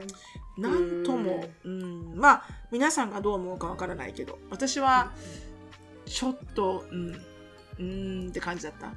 [0.58, 5.12] なんとも、うん、まあ皆さんがどう思うかわからないけど私は
[6.06, 7.14] ちょっとうん。
[7.78, 8.92] うーんって感じだった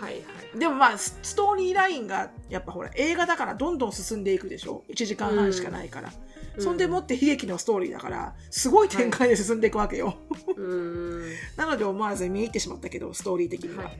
[0.00, 0.18] はいは
[0.54, 0.58] い。
[0.58, 6.12] でもまあスストーリーラインがやっぱほら映画だからどんどん進んでいくでしょ？1時間半しかないから、
[6.58, 10.16] そんでもって悲劇のストーリーだからすごい展開で進んでいくわけよ、
[10.56, 11.32] うん。
[11.56, 13.84] なので思わず見入ってしまったけどストーリー的には。
[13.84, 13.98] はい。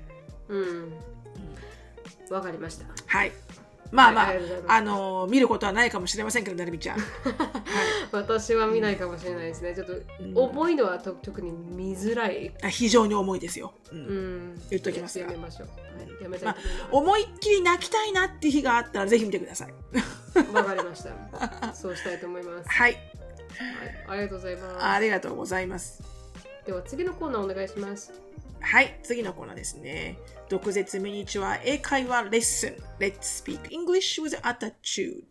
[0.48, 0.92] うん。
[2.30, 2.86] わかりました。
[3.06, 3.32] はい
[3.94, 7.06] まあまあ、はいあの見ることはないかもしれませんけどなるみちゃん、 はい。
[8.10, 9.72] 私は見ないかもしれないですね。
[9.72, 10.36] ちょっとうん。
[10.36, 12.52] 重いのはと特に見づらい。
[12.64, 13.98] あ非常に重いですよ、うん。
[13.98, 14.62] うん。
[14.68, 15.26] 言っときますが。
[15.26, 16.60] やめましょう、はい、やめたいと
[16.96, 19.74] 思いっきり泣きたいなって日があったらぜひ見てください。
[20.52, 21.72] わかりました。
[21.72, 23.00] そうしたいと思います、はい、はい、
[24.08, 24.84] ありがとうございます。
[24.84, 26.02] ありがとうございます。
[26.66, 28.23] では次のコーナーお願いします
[28.66, 30.18] はい、次のコーナーですね。
[30.48, 32.76] 毒舌ミニチュア英会話レッスン。
[32.98, 35.22] Let's speak English with attitude.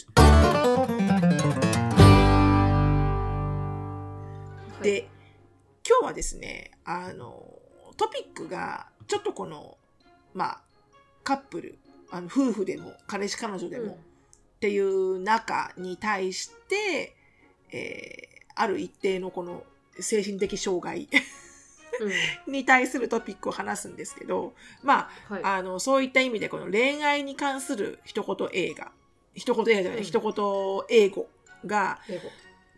[4.84, 5.08] で、
[5.88, 7.44] 今日はですね、あの、
[7.98, 9.78] トピックが、ちょっとこの、
[10.34, 10.62] まあ、
[11.24, 11.80] カップル、
[12.12, 13.96] あの夫婦でも、彼氏彼女でも、うんっ
[14.64, 17.18] ていう中に対して、
[17.74, 19.64] えーある一定のこの
[20.00, 21.08] 精神的障害うん
[22.48, 25.44] に対するトピックを話すんですけど、まあ、はい。
[25.44, 28.92] あの、そういった意味でこの恋愛に関する一言映画、
[29.34, 30.04] 一言映画じゃない、うん。
[30.04, 31.28] 一言英語
[31.66, 32.00] が、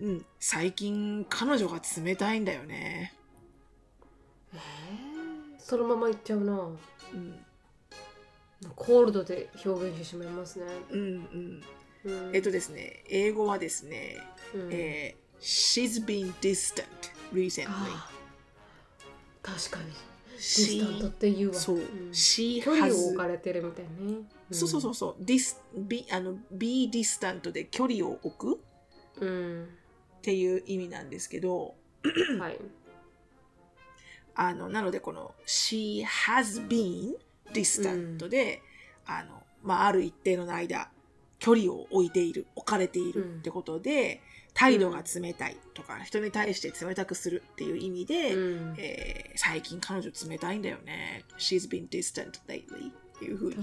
[0.01, 3.13] うん、最近彼女が冷たいんだよね。
[4.53, 4.59] えー。
[5.59, 6.53] そのままいっちゃうな。
[7.13, 7.39] うん、
[8.75, 11.63] コールドで表現してしまいますね、うん、うん。
[12.05, 12.35] うん。
[12.35, 14.17] えっとですね、英語はですね、
[14.53, 14.69] うん。
[14.71, 17.69] えー She's been distant recently.
[19.45, 19.85] 確かに。
[20.35, 21.53] ディスタントっていうわ。
[21.53, 21.81] そう、ん。
[22.11, 24.69] she 距離を has 置かれてるみたいね、そう。
[24.69, 28.59] そうそうそう、dis, be, あの be distant で距離を置く。
[29.21, 29.31] うん、う
[29.63, 29.67] ん
[30.17, 31.75] っていう意味なんですけど、
[32.39, 32.59] はい。
[34.33, 37.13] あのなのでこの she has been
[37.53, 38.63] distant で、
[39.05, 40.89] あのまあ、ある一定の間
[41.37, 44.19] 距離を置いている置かれているってことで、
[44.55, 48.75] 態度が冷たいとか、人に対して冷たくするっていう意味で、うん。
[48.79, 51.25] えー最近彼女冷たいんだよね。
[51.37, 53.57] She's been distant lately っていうふうに、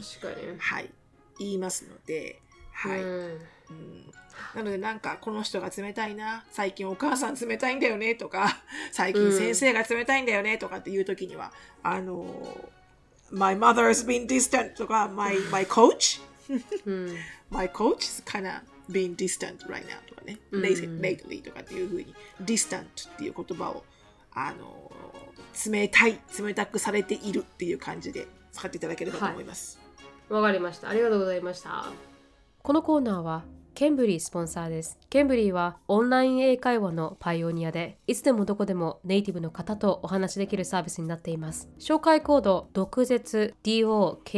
[0.58, 0.90] はい、
[1.38, 3.02] 言いますので、はい。
[3.02, 3.08] うん。
[3.70, 4.12] うん。
[4.54, 11.52] なのでなんかこの人が冷たいな最近お母さん冷たいんだよねとか 最近先生が冷たいんだよねとかっていう時には、
[11.82, 12.70] あの
[13.30, 16.20] My mother has been distant とか My, my coach
[16.84, 17.16] うん。
[17.50, 22.84] My coach is kind of being distant right now とかね、うん lately, とかっていうふうに distant っ
[23.16, 23.84] ていう言葉を
[24.32, 24.90] あの
[25.70, 29.78] 冷たい冷たくされているっていう感じで使っていただければと思います、
[30.28, 30.88] わかりました。
[30.88, 31.86] ありがとうございました。
[32.62, 34.98] このコーナーはケンブリースポンサーです。
[35.08, 41.70] ケンブリーはオンライン英会話のパイオニアで、いつでもどこでもネイティブの方とお話しできるサービスになっています。
[41.78, 44.30] 紹介コード、毒舌 DOKUGETSU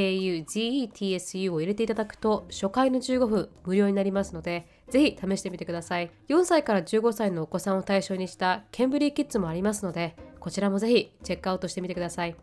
[1.52, 6.12] を入れていただくと、初回の15分無料になりますので、ぜひ試してみてください。
[6.28, 12.36] 4歳から15歳のお子さんを対象にしたケンブリーキッズもありますので、こちらもぜひチェックアウトしてみてください。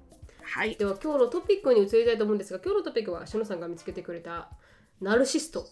[0.43, 4.49] はいでは今日のトピックに移りたいと思うんですが今日のトピックはしのさんが見つけてくれた
[4.99, 5.65] ナルシスト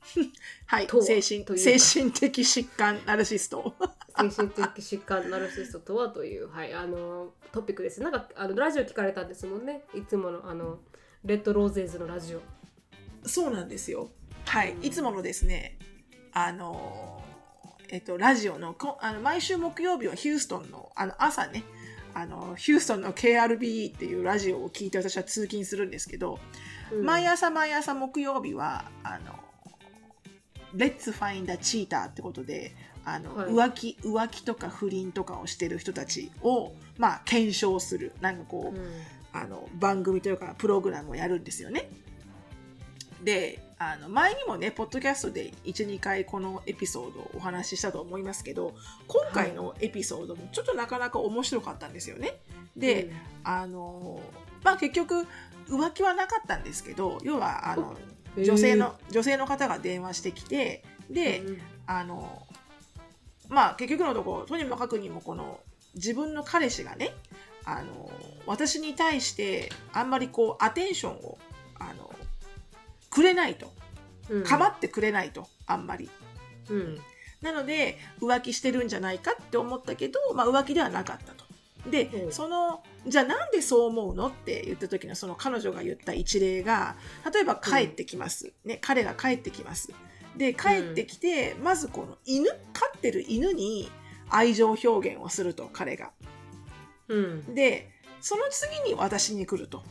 [0.66, 1.78] はい精神というか。
[1.78, 3.74] 精神的疾患ナルシスト。
[4.18, 8.00] 精神的疾患ナルシストとはという、はい、あのトピックです。
[8.00, 9.84] なんかあのラジオ聞かれたんですもんね。
[9.94, 10.80] いつものあの
[11.24, 12.40] レッドローゼーズのラジオ。
[13.24, 14.10] そうなんですよ。
[14.46, 15.78] はい、いつものですね、
[16.32, 17.22] あの、
[17.90, 21.64] えっと、ラジオの、こあの毎週木曜日はヒューストンの、あの、朝ね、
[22.14, 26.38] あの、ヒューストンの KRBE っていうラジオを聞いて私は通勤するんですけど、
[26.92, 27.04] うん。
[27.04, 29.38] 毎朝毎朝木曜日は、あの、
[30.74, 33.50] Let's find a cheater ってことで、あの、はい。
[33.50, 38.90] 浮気、浮気とか不倫とかをしてる人たちを、まあ、検証する、なんかこう、うん。
[39.32, 41.88] あの番組というかプログラムをやるんですよね。
[43.22, 48.74] であの前にもねポッドキャストで12回このエピソードをお話ししたと思いますけど
[49.08, 52.38] 今回のエピソードもちょっとなかなか面白かったんですよね。
[52.76, 53.10] で、
[53.42, 54.20] あの
[54.62, 55.26] まあ結局
[55.68, 61.58] 浮気はなかったんですけど要はあのうん女性の、女性の方が電話してきてで、うん
[61.90, 62.46] あの
[63.48, 65.58] まあ結局のところとにもかくにもこの
[65.94, 67.14] 自分の彼氏がね
[67.64, 68.10] あの
[68.44, 71.38] 私に対してあんまりこうアテンションを
[71.78, 72.14] あの
[73.10, 73.72] くれないと。
[74.28, 74.44] うん。
[74.44, 76.10] 構ってくれないとあんまり。
[76.68, 76.98] うん。
[77.40, 81.44] なので浮気してるんじゃないかって思ったけど、まあ、浮気ではなかったと。
[81.90, 82.32] で、うん。
[82.32, 86.96] そのじゃあなんでそう思うのって言った時のその彼女が言った一例が
[87.32, 89.92] 例えば帰ってきます、ね、彼が帰ってきます。
[90.36, 92.56] で帰ってきて、まずこの犬飼
[92.96, 93.90] ってる犬に
[94.30, 96.10] 愛情表現をすると彼が。
[97.08, 97.54] うん。
[97.54, 99.82] でその次に私に来ると。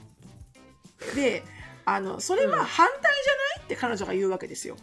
[1.16, 1.44] で
[1.86, 4.78] あのそれは反対じゃないって彼女が言うわけですよ。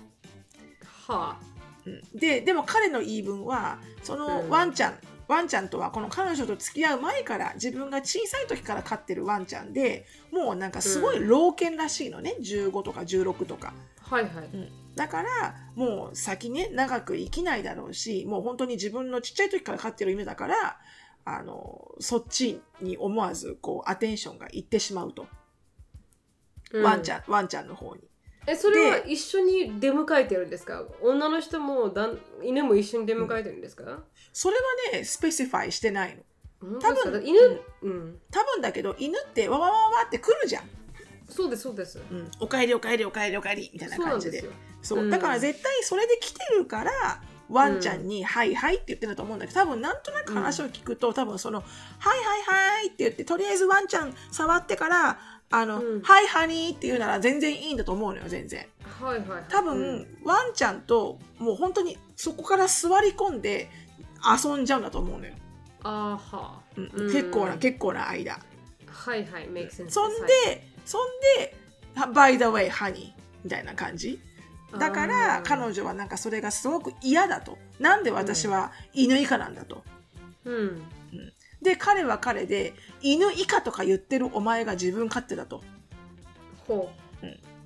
[1.07, 1.39] は
[1.87, 2.03] うん。
[2.19, 4.49] ででも彼の言い分はそのうん。
[4.51, 13.73] ワンちゃん、ワンちゃんとはこの彼女と付き合う前から自分が小さい時から飼ってるワンちゃんでもうなんかすごい老犬らしいのね、15とか16とか、
[14.11, 14.33] あはいはい。
[14.95, 20.79] だからもう先ね長く生きないだろうしもう本当に自分のちっちゃい時から飼ってる犬だから
[21.25, 25.27] あのそっちに思わずこうアテンションがいってしまうと、
[26.73, 28.03] ワンちんゃんワンちゃんの方に。
[28.47, 30.85] えそれは一緒に出迎えてるんですか？
[31.01, 34.03] 女の人もだん犬も一緒に出迎えてるんですか、
[34.33, 36.17] それはね specify してない
[36.61, 36.79] の。
[36.81, 37.39] 多分犬、
[37.83, 40.65] うん、多分だけど犬ってわわわわわって来るじゃん。
[41.29, 41.99] そうですそうです。
[41.99, 44.45] うん、おかえりおかえりおかえりおかえりみたいな感じで。
[44.83, 45.07] そうう。
[45.07, 45.11] ん。
[45.11, 51.61] だから絶対それで来てるからワンちゃんに「はいはい」って言ってると思うんだけど多分なんとなく話を聞くと、多分その
[51.99, 55.19] 「はいはいはい」って言ってとりあえずワンちゃん触ってから
[55.57, 56.03] 「あのうん。
[56.03, 58.67] はいハニー」って言うなら全然いいんだと思うのよ全然。
[59.01, 59.45] はいはいはい。
[59.49, 60.19] 多分、うん。
[60.25, 63.71] ワンちゃんともう本当にそこから座り込んで
[64.25, 65.35] 遊んじゃうんだと思うのよ、
[65.83, 66.91] あーはうん。
[66.95, 67.13] うん。
[67.13, 68.39] 結構な結構な間。
[68.87, 70.63] はいはい make sense そんで、はい。
[70.85, 71.57] そんで
[71.95, 74.21] 「by the way ハニー」みたいな感じ。
[74.79, 77.59] だから彼女はなんかそれがすごく嫌だと。
[77.79, 79.85] なんで私は犬以下なんだと、
[80.45, 80.83] うん
[81.65, 85.63] で彼は彼で犬以下とか言ってるお前が自分勝手だと。
[86.69, 86.91] ほ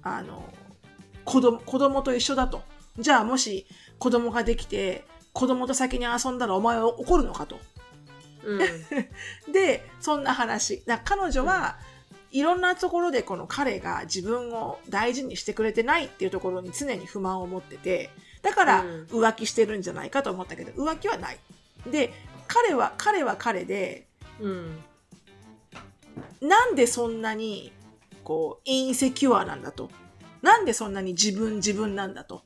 [0.03, 0.45] あの
[1.25, 2.63] 子供子供と一緒だと。
[2.97, 3.67] じゃあもし
[3.99, 7.59] 子供ができて子供と先に遊んだらお前は怒るのかと。
[8.45, 8.59] う、うん、
[9.53, 10.85] でそんな話。
[10.87, 11.77] だ彼女は
[12.31, 18.11] いろんなところでこの彼が自分を大事にしてくれてないっていうところに常に不満を持ってて
[18.43, 19.07] だからうん。
[19.07, 21.39] 浮気してるんじゃないかと思ったけど浮気はない。
[21.91, 22.13] で
[22.49, 24.09] 彼は彼は彼で
[24.41, 24.79] うん
[26.41, 27.73] なんでそんなに
[28.25, 29.91] こうインセキュアなんだと？
[30.43, 32.43] なんでそんなに自分自分なんだと？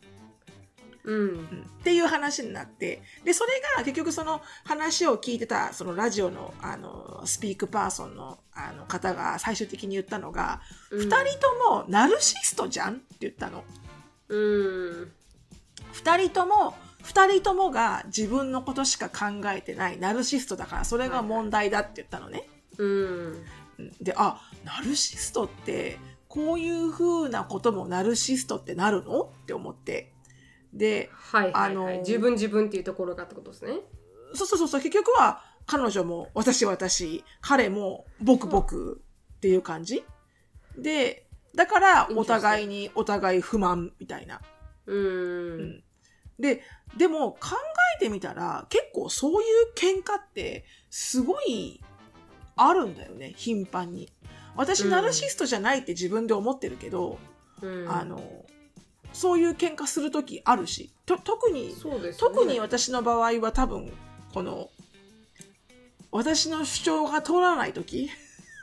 [1.05, 1.67] うんうん。
[1.81, 10.61] っていう話になってでそれが結局その話を聞いてたそのラジオのあのスピークパーソンのあの方が最終的に言ったのが、
[10.91, 11.01] うん。
[11.01, 12.95] 二人ともナルシストじゃん？
[12.95, 13.65] って言ったの。
[14.29, 15.13] うん。
[15.93, 22.49] 二人とも二人ともが自分のことしか考えてないナルシストだからそれが問題だって言ったのね。
[22.79, 23.45] うん。
[23.79, 23.93] うん。
[24.01, 29.23] であナルシストってこういう風なこともナルシストってなるの？
[29.23, 30.13] って思って。
[30.73, 31.71] ではいはい、はい。
[31.71, 33.81] あの自分自分っていうところがってことですね。
[34.35, 39.03] そうそうそうそう、結局は彼女も私私、彼も僕僕
[39.37, 40.05] っていう感じ。
[40.79, 44.41] で、だからお互いにお互い不満みたいな。
[44.87, 45.85] うん
[46.43, 46.63] で、
[46.97, 47.57] でも考
[47.97, 51.81] えてみたら結構そういう喧嘩ってすごい
[52.57, 54.13] あるんだよね、頻繁に。
[54.55, 54.91] 私うん。
[54.91, 57.19] ナルシストじゃないって自分で思ってるけど、
[57.63, 57.91] うん。
[57.91, 58.45] あの、
[59.13, 61.75] そういう喧嘩する時あるし、と特にね、
[62.19, 63.93] 特に私の場合は多分
[64.35, 64.69] この
[66.11, 68.11] 私の主張が通らない時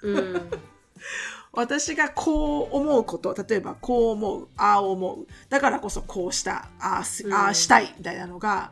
[0.03, 0.51] うん
[1.51, 5.27] 私がこう思うこと例えばこう思うああ思う。
[5.49, 7.33] だからこそこうしたああすうん。
[7.33, 8.71] ああしたいみたいなのが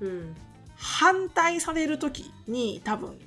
[0.00, 0.34] うん。
[0.76, 3.18] 反対される時に多分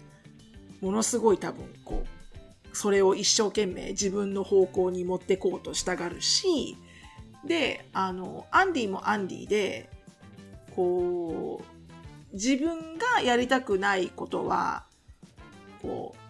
[0.81, 6.77] ものすごい多分こうそれを一生懸命自分の方向に持ってこうとしたがるし
[7.45, 9.89] であのアンディもアンディで
[10.75, 14.83] こう自分がやりたくないことは
[15.81, 16.26] こう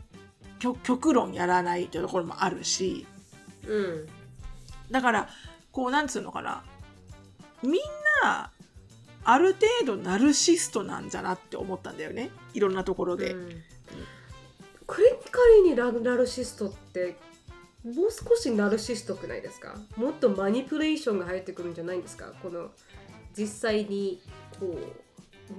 [0.60, 3.06] 極極論やらないというところもあるし。
[3.67, 4.08] うん
[4.89, 5.30] だから
[5.74, 6.63] こうなんつうのかな。
[7.62, 7.74] みん
[8.24, 8.52] な
[9.26, 12.30] ある程度ナルシストなんじゃなって思ったんだよね。
[12.54, 13.50] いろんなところで、うん。
[14.88, 17.17] クリティカルにララルシストって
[17.84, 19.76] もう少しナルシストくないですか？
[19.98, 22.32] もっとマニプレーションが入ってくるんじゃないんですか？
[22.41, 22.70] この
[23.38, 24.22] 実際に
[24.58, 24.80] こ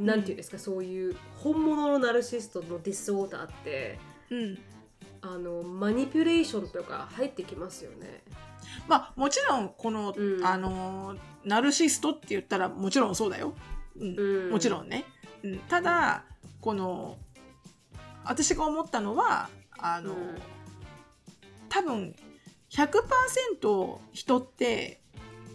[0.01, 3.99] うなんていうんですか、そういう本物のナルシストのディスオーダーって。
[4.31, 4.59] うん
[5.21, 8.23] あのマニピュレーションとか入ってきますよね。
[8.87, 10.45] まあもちろんこの、うん。
[10.45, 13.55] あのナルシストって言ったらもちろんそうだよ、
[13.99, 14.19] うん。
[14.19, 14.51] うん。
[14.51, 15.05] もちろんね、
[15.43, 16.25] うん、ただ
[16.61, 17.17] この
[18.25, 20.39] 私が思ったのはあの、うん。
[21.69, 22.15] 多分
[22.71, 25.01] 100%人って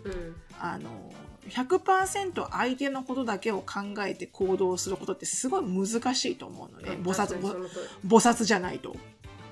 [0.04, 0.36] うん。
[0.60, 1.12] あの
[1.50, 6.98] 100%相手のことだけを考えて行動することってすごい難しいと思うのね。
[7.04, 7.70] 菩薩菩
[8.08, 8.96] 薩じゃないと。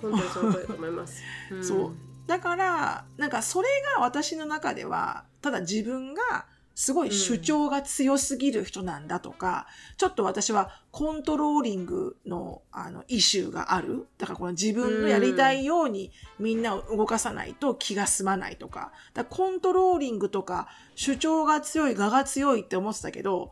[0.01, 1.21] 本当にその通りだと思います。
[1.53, 1.63] ん。
[1.63, 1.91] そう。
[2.27, 14.07] だからなんかそれが私の中ではただ自分がすごい主張が強すぎる人なんだとか、ちょっと私はコントローリングのあのイシューがある。
[14.17, 18.93] だからこの自分のやりたいようにみんなを動かさないと気が済まないとか。
[19.13, 23.51] だコントローリングとか主張が強い我が強いって思ってたけど、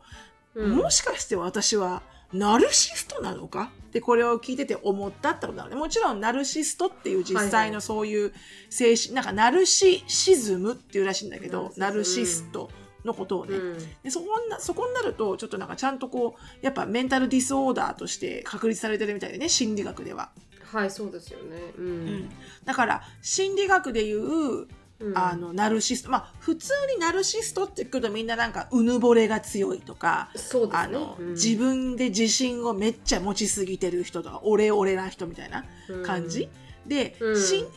[0.54, 0.76] うん。
[0.76, 3.72] もしかして私はナルシストなのか？
[3.88, 5.76] ってこれを聞いてて思ったってことなのね。
[5.76, 7.82] もちろんナルシストっていう実際のはいはい。
[7.82, 8.32] そういう
[8.68, 12.70] 精神、なんかナルシシズムっていうらしいんだけど、ナナルルシシスト
[13.04, 13.56] のことをね。
[13.56, 13.78] うん。
[14.04, 20.30] でそこになそこになるとちょっとなんかちゃんとこうやっぱメンタルディスオーダーとして確立されてるみたいでね心理学では、
[20.64, 21.56] はいそうですよね。
[21.76, 22.30] ううんん。
[22.64, 24.68] だから心理学でいう
[25.00, 25.18] うん。
[25.18, 26.10] あのナルシスト。
[26.10, 30.40] まあ普通にナルシストって聞くとみんななんかうぬぼれが強いとかね。
[30.72, 31.32] あの、うん。
[31.32, 35.64] 自分で自信をめっちゃ持ちすぎてる人とかオレオレな人みたいな
[36.04, 36.48] 感じ、
[36.86, 37.36] で、うん。
[37.36, 37.68] 心理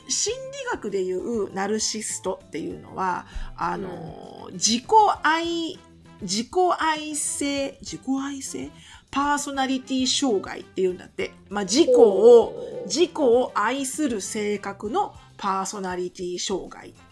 [0.72, 4.84] 学でいうナルシストっていうのはあの、自己
[5.24, 5.80] 愛
[6.22, 8.70] 自己愛性自己愛性？
[9.12, 16.90] パーソナリティ障害っていうんだって、まあ、自己を自己を愛する性格のパーソナリティ障害。
[16.90, 17.03] ほう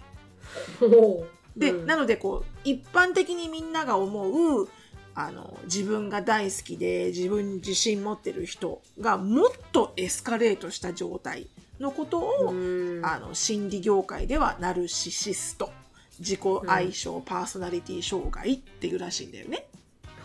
[1.56, 4.70] で、うんなのでこう一般的にみんなが思う
[5.14, 11.48] あの自分が大好きで自分に自信持ってる人がもっとエスカレートした状態
[11.80, 15.72] のことを、うんあの心理業界ではナルシシスト
[16.20, 19.66] 自己愛称、パーソナリティ障害っていうらしいんだよね。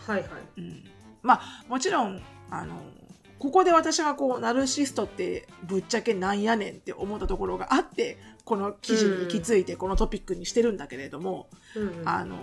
[0.05, 0.29] はいはい。
[0.59, 0.83] うん、
[1.23, 2.75] まあもちろんあの
[3.39, 12.37] ここで私がこうナルシストってぶっちゃけなんやねんって思ったところがあってこの記事に行き着いてこのトピックにしてるんだけれども、うんあの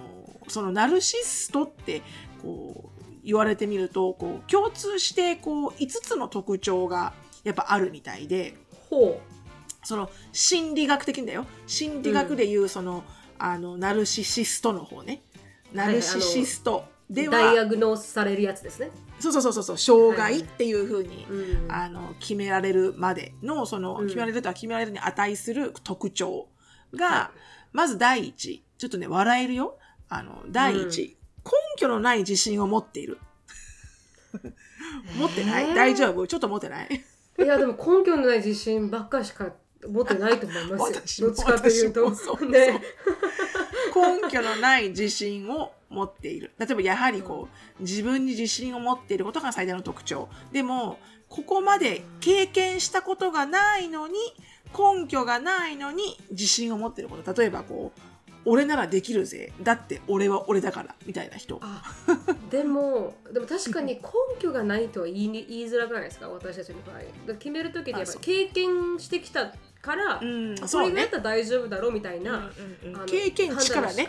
[0.47, 2.03] そのナルシストって
[2.43, 8.55] こう言われてみるとこう共通してこう5つの特徴がやっぱあるみたいで
[8.91, 9.23] ほ
[9.83, 11.47] その心理学的にだよ。
[11.67, 13.05] 心理学でいうその,、
[13.39, 15.23] あのナルシシストの方ね。
[15.73, 16.85] ナルシシスト。
[16.89, 18.91] うでは、ダイアグノースされるやつですね。
[19.21, 21.73] そうそうそうそう障害っていうふうに、うん。
[21.73, 24.07] あの決められるまでのその、うん。
[24.07, 26.49] 決められるとは決められるに値する特徴
[26.95, 27.31] が、は
[27.73, 29.79] まず第一ちょっとね笑えるよ。
[30.09, 33.19] あの第一、根拠のない自信を持っている。
[35.19, 35.75] 持ってない、えー？
[35.75, 36.27] 大丈夫？
[36.27, 37.05] ちょっと持ってない？
[37.39, 39.53] いやでも根拠のない自信ばっかしか
[39.89, 41.01] 持ってないと思いますよ。
[41.07, 42.05] 私もどっちかというと。
[42.05, 42.51] 私もそう。
[42.51, 42.81] ね。
[43.95, 46.53] 根拠のない自信を持っている。
[46.59, 47.49] 例えばやはりこ
[47.81, 50.29] う自分に自信を持っていることが最大の特徴。
[50.53, 54.15] でもここまで経験したことがないのに
[54.77, 57.33] 根拠がないのに自信を持っていること。
[57.33, 58.01] 例えばこう
[58.47, 59.53] 俺ならできるぜ。
[59.63, 60.95] だって俺は俺だから。
[61.07, 61.59] みたいな人。
[61.63, 61.83] あ
[62.51, 64.03] でもでも確かに根
[64.39, 66.29] 拠がないとは言いに言いづらくないですか？
[66.29, 67.35] 私たちの場合。
[67.39, 72.97] 決める時にやっぱ経験してきたから、うんれがやったら大丈夫だろうみたいな、うんうんうん。
[72.97, 74.07] あの経験値からね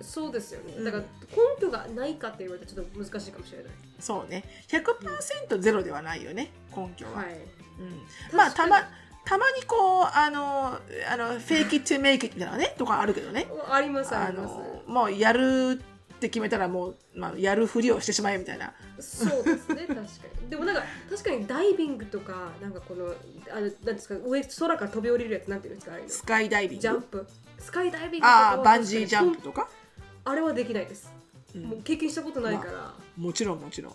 [0.00, 0.84] そうですよね、うん。
[0.84, 3.66] だから根拠がないかって言われたらちょっと難しいかもしれない。
[3.98, 4.44] そうね。
[4.68, 7.26] 100%ゼロではないよね根拠は、はい。
[7.78, 8.70] うん、まあた確かに。
[8.70, 8.88] ま
[9.26, 10.78] たまにこうあの
[11.10, 13.48] あのフェイキットメイキットみたいなのねとかあるけどね。
[13.68, 14.54] ありますああります。
[14.54, 15.80] のもうやる
[16.14, 18.72] って決めたらもう、まあ、やるふりをしてしまえみたいな。
[19.00, 20.02] そうですね 確か
[20.42, 20.48] に。
[20.48, 23.12] でもなんか確かにダイビングとかなんかこの
[23.50, 26.10] あのなんですか上空から飛び降りるやつなんていうんですかああいうの。
[26.10, 26.82] スカイダイビング？
[26.82, 27.26] ジャンプ。
[27.58, 29.68] スカイダイビングとかはああバンジージャンプ確とか、
[30.26, 31.10] あれはできないです、
[31.54, 31.62] うん。
[31.64, 33.92] もう経験したことないから、もちろんもちろん。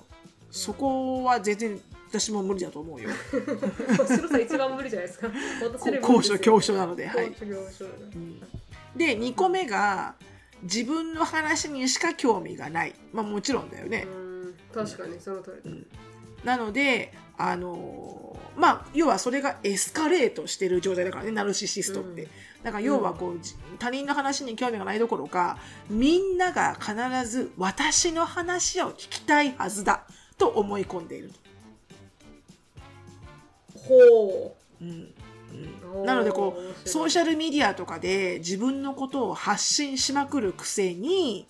[0.50, 3.10] そこは全然私も無理だと思うよ。
[4.08, 5.30] 白さん一番無理じゃないですか。
[5.62, 8.40] 私高所恐怖症なのではい、うん。
[8.96, 10.16] で2個目が
[10.64, 12.96] 自分の話にしか興味がない。
[13.12, 14.18] まあもちろんだよね、う
[14.48, 14.56] ん。
[14.74, 15.88] 確かにその通りだ、うん。
[16.46, 22.30] なのであのーまあ要はそれがエスカレートしてる状態だからねナルシシストって、うん。
[22.64, 25.58] だから要はこう、じ他人の話に興味がないどころか
[25.90, 26.94] みんなが必
[27.28, 30.04] ず私の話を聞きたいはずだ
[30.38, 31.32] と思い込んでいる、
[33.76, 34.84] ほう。
[34.86, 35.12] ん、
[35.96, 36.06] うん。
[36.06, 36.56] なのでこ
[36.86, 41.48] うソーシャャルメディアとかで自分のことを発信しまくるくせに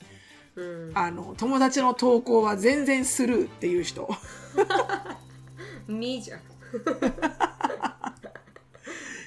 [0.55, 4.09] ル、うん、あの友達の投稿は全然スルーっていう人。
[6.21, 6.39] じゃん。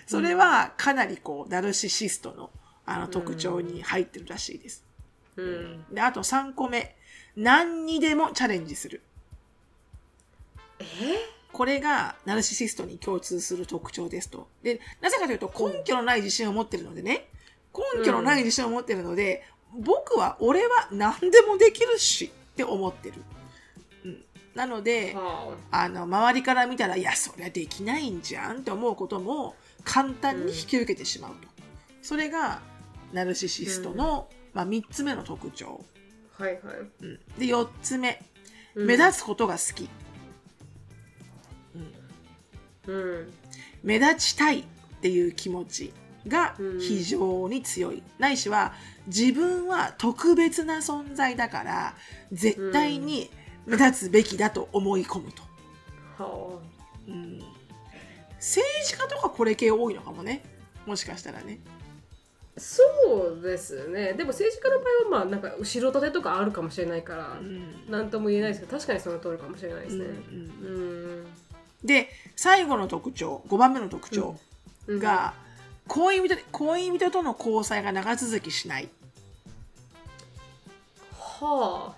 [0.07, 2.51] それはかなりこうナルシシストの
[2.87, 4.85] あの特徴に入ってるらしいです。
[5.37, 5.85] うん。
[5.93, 6.95] であと3個目。
[7.37, 9.03] 何にでもチャレンジする。
[10.81, 10.85] え？
[11.53, 14.49] これがナルシシストに共通する特徴ですと。
[14.63, 17.29] でなぜかというと根拠のない自信を持ってるのでね。
[17.97, 19.45] 根拠のない自信を持ってるので、
[19.77, 23.15] 僕は俺は何でもできるしって思ってる。
[24.05, 24.25] うん、
[24.55, 31.49] なのではあの周りから見たらいやそりゃできないんじゃんって思うことも簡単に引き受けてしまうと。
[32.01, 32.63] それが
[33.15, 35.85] ナルシシストの、まあ、3つ目の特徴。
[36.39, 36.63] あはいはい、
[37.01, 37.21] うん。
[37.39, 38.21] で4つ目。
[38.75, 38.87] うん。
[38.87, 39.89] 目立つことが好き。
[42.87, 43.33] うん。
[43.83, 44.65] 目立ちたいっ
[45.01, 45.93] ていう気持ち
[46.27, 46.81] がうん。
[46.81, 48.73] 非常に強い、ないしは
[49.07, 51.95] 自分は特別な存在だから
[52.33, 53.31] 絶対に
[53.67, 55.43] 目立つべきだと思い込むと、
[56.25, 56.61] は
[57.07, 57.39] うん。
[58.37, 60.43] 政治家とかこれ系多いのかもね。
[60.87, 61.61] もしかしたらね。
[61.67, 61.74] あ
[62.57, 62.83] そ
[63.39, 64.13] うですね。
[64.13, 67.91] でも政治家の場合はまあなんか後ろ盾とかあるかもしれないからうん。
[67.91, 70.05] なんとも言えないですけど確かにその通りかもしれないですね。
[70.05, 70.71] うんう
[71.23, 71.27] ん
[71.83, 74.37] で最後の特徴5番目の特徴
[74.87, 75.01] うん。
[75.01, 75.35] が、
[75.89, 78.89] 恋人恋人との交際が長続きしない。
[81.13, 81.95] は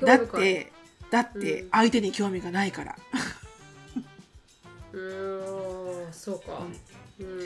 [0.00, 0.04] あ。
[0.04, 0.72] だって
[1.10, 2.96] だってうん相手に興味がないから。
[4.92, 6.12] うーん。
[6.12, 6.66] そうか。
[7.20, 7.40] うん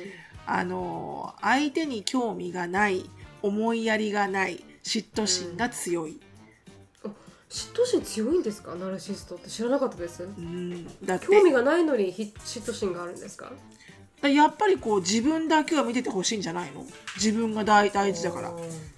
[0.46, 3.08] あの相手に興味がない
[3.42, 6.20] 思いやりがない嫉妬心が強い、
[7.48, 8.74] 嫉妬心強いんですか？
[8.74, 10.22] ナルシストって知らなかったです。
[10.24, 11.26] うんだって。
[11.26, 13.52] 興味がないのにひ嫉妬心があるんですか？
[14.20, 16.84] だやっぱりこう自分だけを見ててほしいんじゃないの？
[17.16, 18.52] 自分が大大事だから。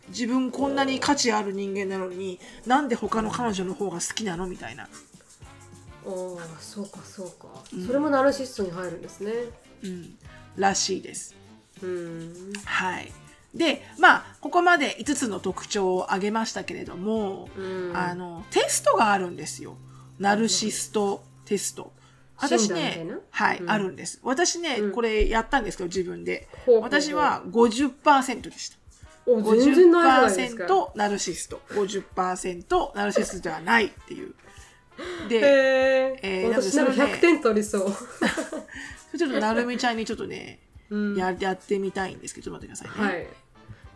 [0.08, 4.46] 自分こんなに価値ある人間なのになんで他の彼女の方が好きなの？
[4.46, 7.86] みたいな、あーそうかそうか、うん。
[7.86, 9.32] それもナルシストに入るんですね。
[9.82, 10.16] うん、
[10.56, 11.32] らしいです。
[11.32, 11.35] うん
[12.64, 13.12] はい。
[13.54, 17.60] でまあここまで5つの特徴を挙げましたけれども、う
[17.92, 17.96] ん。
[17.96, 19.76] あのテストがあるんですよ。
[20.18, 21.92] ナルシストテスト。
[22.38, 23.70] 私ねはい、うん。
[23.70, 24.20] あるんです。
[24.22, 24.92] 私ね、うん。
[24.92, 26.48] これやったんですけど自分で。
[26.66, 27.00] ほうほうほう。
[27.00, 28.76] 私は50%でした。
[29.28, 30.64] お全然ないじゃないですか。
[30.66, 31.60] 50%ナルシスト。
[31.70, 34.34] 50%ナルシストではないっていう。
[35.28, 37.90] でへええー私なんかなんかそれね100点取りそう、
[39.18, 40.65] ちょっとなるみちゃんにちょっとねうん、
[41.16, 43.14] ややってみたいんですけどちょっと待ってくださいね。
[43.14, 43.26] はい。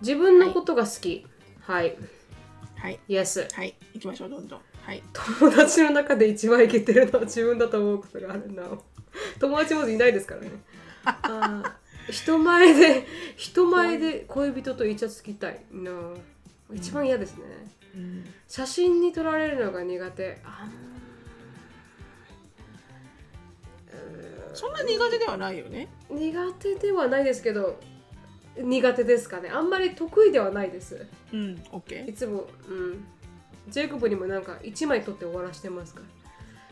[0.01, 1.27] 自分のことが好き。
[1.61, 1.97] はい、
[2.77, 4.61] はい、Yes はい、行きましょうどんどん。
[4.83, 5.03] はい。
[5.13, 8.65] 友達の中で一番イケてるのは 自分だと思うことがあるな。
[9.39, 10.51] 友達もいないですからね。
[11.05, 11.73] あー
[12.11, 15.93] 人前で人前で恋人とイチャつきたいな。
[16.73, 17.45] 一番嫌ですね、
[17.95, 18.25] うん。
[18.49, 20.41] 写真に撮られるのが苦手。
[20.45, 20.69] あ
[24.55, 25.89] そんな苦手ではないよね。
[26.11, 27.79] ー苦手ではないですけど
[28.57, 29.49] 苦手ですかね。
[29.49, 31.07] あんまり得意ではないです。
[31.33, 33.05] うんオッケーいつもうん。
[33.69, 36.07] ジェイコブにもなんか1枚撮って終わらしてますから。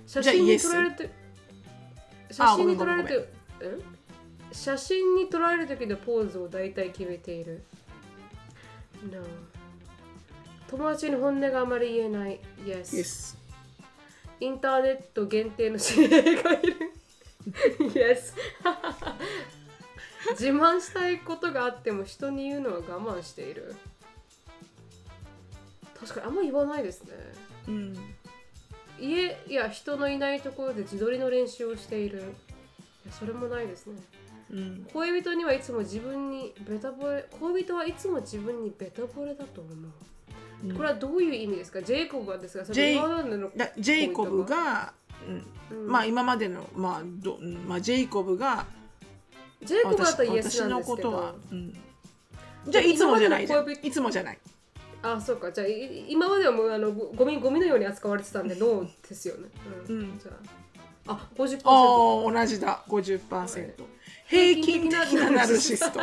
[0.06, 1.10] 写真に撮られて
[2.30, 3.26] 写あ真に撮られてうん
[4.50, 7.62] 写真に撮られる時のポーズを大体決めている。
[9.12, 9.22] No
[10.68, 12.40] 友達に本音があまり言えない。
[12.64, 13.36] Yes, Yes
[14.40, 16.74] インターネット限定の知り合いがいる
[17.94, 18.34] Yes.
[20.32, 23.74] 自慢したいことがあっても人に言うのは我慢している。
[25.98, 27.12] 確かにあんま言わないですね。
[27.68, 27.96] うん。
[29.00, 32.18] 家や人のいないところで自撮りの練習をしている。
[32.18, 33.96] いやそれもないですね。
[34.50, 34.86] うん。
[34.92, 39.74] 恋人にはいつも自分にベタ惚れ恋人はいつも自分にベタ惚れだと思う。
[40.76, 41.80] これはどういう意味ですか？
[41.80, 44.92] ジェイコブはですかそれジェイコブが、
[45.26, 45.34] うん。
[45.34, 48.66] うんまあ今までの、まあどうんまあ、ジェイコブが
[49.62, 51.10] ジェイコブだ私ったらイエス私のなんですけど。
[51.10, 51.74] ことは、うん、
[52.68, 53.46] じゃあいつもじゃない。
[53.46, 54.38] じゃんいつもじゃない。
[55.02, 55.52] あそうか。
[55.52, 59.48] じゃあい今まではもうあのゴゴミゴミのように扱われてたんでノーですよね、
[59.88, 59.96] うん。
[59.96, 60.18] うん。
[60.18, 61.12] じゃあ。
[61.12, 62.82] あ50%ああ同じだ。
[62.88, 63.72] 50%
[64.26, 66.00] 平均的なナルシスト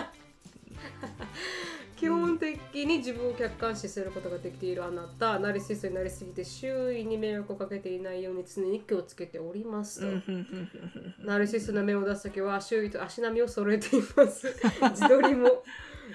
[1.95, 10.69] 基本的に自分を客観視することができているあなたナルシストになりすぎて周囲に迷惑をかけていないように常に気をつけておりますと、うんうんうん
[11.25, 14.47] ナルシストな目を出すときは周囲と足並みを揃えています。
[14.91, 15.63] 自撮りも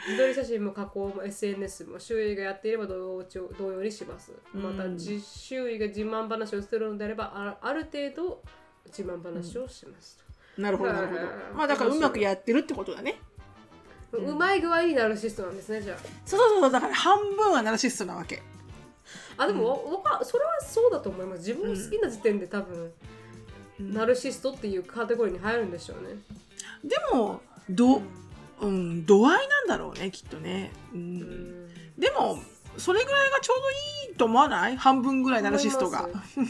[0.06, 4.32] 自撮り写真も加工も SNS も周囲がやっていれば同調同様にします。
[4.52, 4.92] またうん。
[4.94, 8.42] 自周囲が自慢話をするのであればあある程度
[8.86, 10.18] 自慢話をします
[10.56, 11.20] と、なるほどなるほど。
[11.20, 13.20] はいまあだからうまくやってるってことだね
[14.12, 18.42] うまい具合にナルシストなんですねじゃそうそうそうだから半分はナルシストなわけ。
[19.36, 21.38] ああでも、わかそれはそうだと思います。
[21.38, 22.92] 自分が好きな時点で多分、
[23.80, 23.94] うん。
[23.94, 26.20] ナルシストっていうカテゴリーに入るんでしょうね。
[26.84, 28.02] でもど
[28.60, 31.00] うん度合いなんだろうねきっとね、うん。
[31.00, 31.68] うん。
[31.98, 32.38] でも
[32.76, 33.70] それぐらいがちょうど
[34.08, 34.76] いいと思わない？
[34.76, 36.08] 半分ぐらいナルシストが。
[36.36, 36.40] う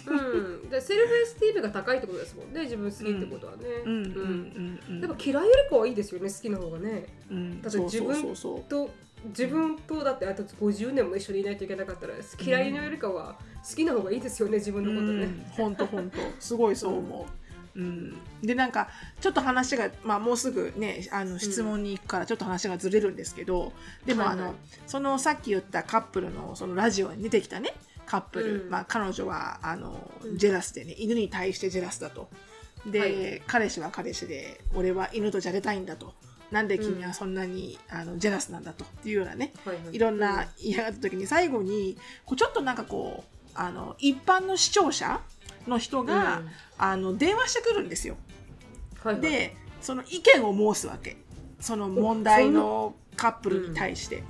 [0.66, 7.06] ん、でセルフエスティームが高いってことですもんね自分好きってことはね、でも嫌いよりかはいいですよね好きな方がね。
[7.30, 7.62] うん。
[7.62, 8.34] だって自分
[8.68, 8.90] と
[9.26, 13.36] 自分とだってあと50年も一緒にいないといけなかったら嫌いのよりかは
[13.68, 16.18] 好きな方がいいですよね自分のことね、本当本当。
[16.38, 17.39] すごいそう思う。
[17.80, 18.88] うん、でなんか
[19.20, 23.72] ちょっと話が、まあ、もうすぐねあの質問に行くからちょっと話がずれるんですけど、
[24.04, 24.44] でも、はいはい。
[24.44, 24.54] あの
[24.86, 27.72] そのさっき言ったカップルのそのラジオに出てきたね
[28.04, 28.70] カップル、うん。
[28.70, 30.36] まあ、彼女はあのうん。
[30.38, 32.28] ジェラスでね犬に対してジェラスだと。
[32.86, 33.42] で、はい。
[33.46, 36.14] 彼氏は彼氏で俺は犬とじゃれたいんだと。
[36.50, 39.94] なんで君はそんなに、あのジェラスなんだとっていうようなねはいはい。
[39.94, 45.20] いろんな言い上がった時に最後にこうちょっとなんかこうあの一般の視聴者
[45.70, 46.48] の人が、うん。
[46.76, 48.16] あの電話してくるんですよ。
[49.02, 51.16] はいはい、でその意見を申すわけ。
[51.60, 54.22] その問題のカップルに対して。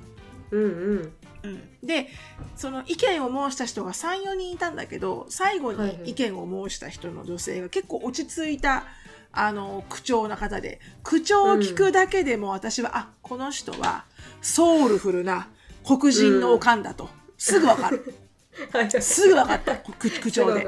[0.51, 0.63] うん。
[0.63, 1.13] うん
[1.43, 1.61] うん。
[1.83, 2.07] で
[2.55, 8.83] その意見を申した人が34人いたんだけど最後に意見を申した人の女性が結構落ち着いた
[9.31, 10.79] あの口調な方で。
[11.03, 14.05] 口調を聞くだけでも私は、あこの人は
[14.41, 15.47] ソウルフルな
[15.85, 18.13] 黒人のおかんだと、すぐわかる
[19.01, 19.75] すぐわかった。
[19.99, 20.65] 口 口調で。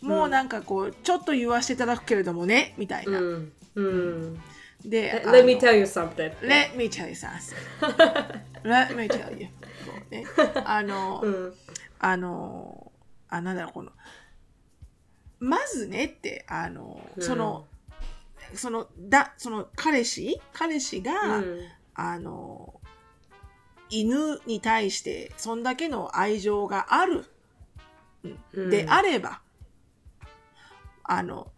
[0.00, 4.42] もうなんかこうちょっと言わせていただくけれどもねみたいな、うんうん。
[4.84, 8.42] で Let me あの tell you something Let me tell you something.
[8.64, 9.48] Let me tell you.
[10.64, 11.54] あの、うん。
[11.98, 12.92] あの、
[13.28, 13.92] あ、なんだろう、この、
[15.40, 17.22] まずねって、あの、うん。
[17.22, 17.66] その、
[18.54, 20.40] その、だ、その彼氏？
[20.52, 21.60] 彼氏が、うん。
[21.94, 22.80] あの、
[23.92, 27.26] 犬に対して、そんだけの愛情がある、
[28.54, 28.70] うん。
[28.70, 29.40] であれば、
[31.04, 31.52] あの、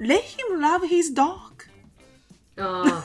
[0.00, 1.36] let him love his dog.
[2.60, 3.04] ああ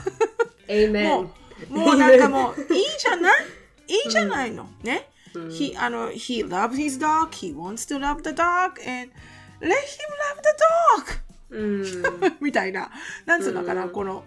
[0.68, 1.22] Amen も
[1.70, 3.44] う、もうなんかもう、いいじゃない？
[3.88, 4.68] いいじゃないの？
[4.82, 5.10] ね？
[5.36, 5.48] うん。
[5.50, 9.14] He, あの、he loves his dog, he wants to love the dog, and
[9.62, 10.42] let him love
[11.52, 11.82] the うん。
[11.82, 12.34] dog!
[12.42, 12.90] みたいな。
[13.28, 13.92] なんつうのかな、うん。
[13.92, 14.24] この、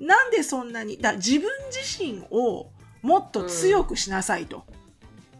[0.00, 2.70] なんでそんなに、だ自分自身を
[3.04, 4.64] もっと強くしなさいと。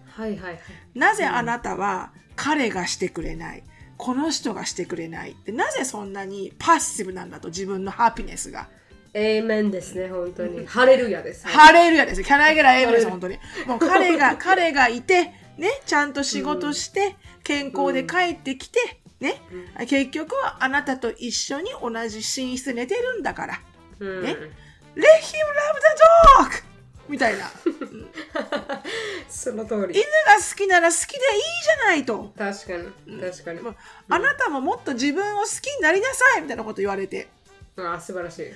[0.07, 0.59] はいはいはい
[0.95, 3.63] なぜあなたは彼がしてくれない？
[3.97, 5.33] この人がしてくれない？
[5.33, 7.49] ってなぜそんなにパッシブなんだと？
[7.49, 8.69] 自分のハピネスが。
[9.15, 12.23] Amen ですね本当にハレルヤですハレルヤです。
[12.23, 13.39] キャナイゲラエムです、本当に。
[13.67, 18.79] もう彼が、 彼がいて、ね、ちゃんと仕事して、健康で帰ってきて、
[19.21, 19.41] ね、
[19.87, 23.61] 結局はあなたと一緒に同じ寝室で寝てるんだから。
[24.01, 26.74] うんね Let him love the dog!
[27.09, 27.51] みたいな。
[29.29, 30.03] その通犬りが
[30.37, 32.33] 好きなら好きでいいじゃないと。
[32.37, 32.77] 確か
[33.07, 33.21] に。
[33.21, 33.61] 確かに。
[33.61, 33.77] もう
[34.09, 37.29] あなたももっと自分を好きになりなさいみたいなこと言われて。
[37.77, 38.47] ああ素晴らしい。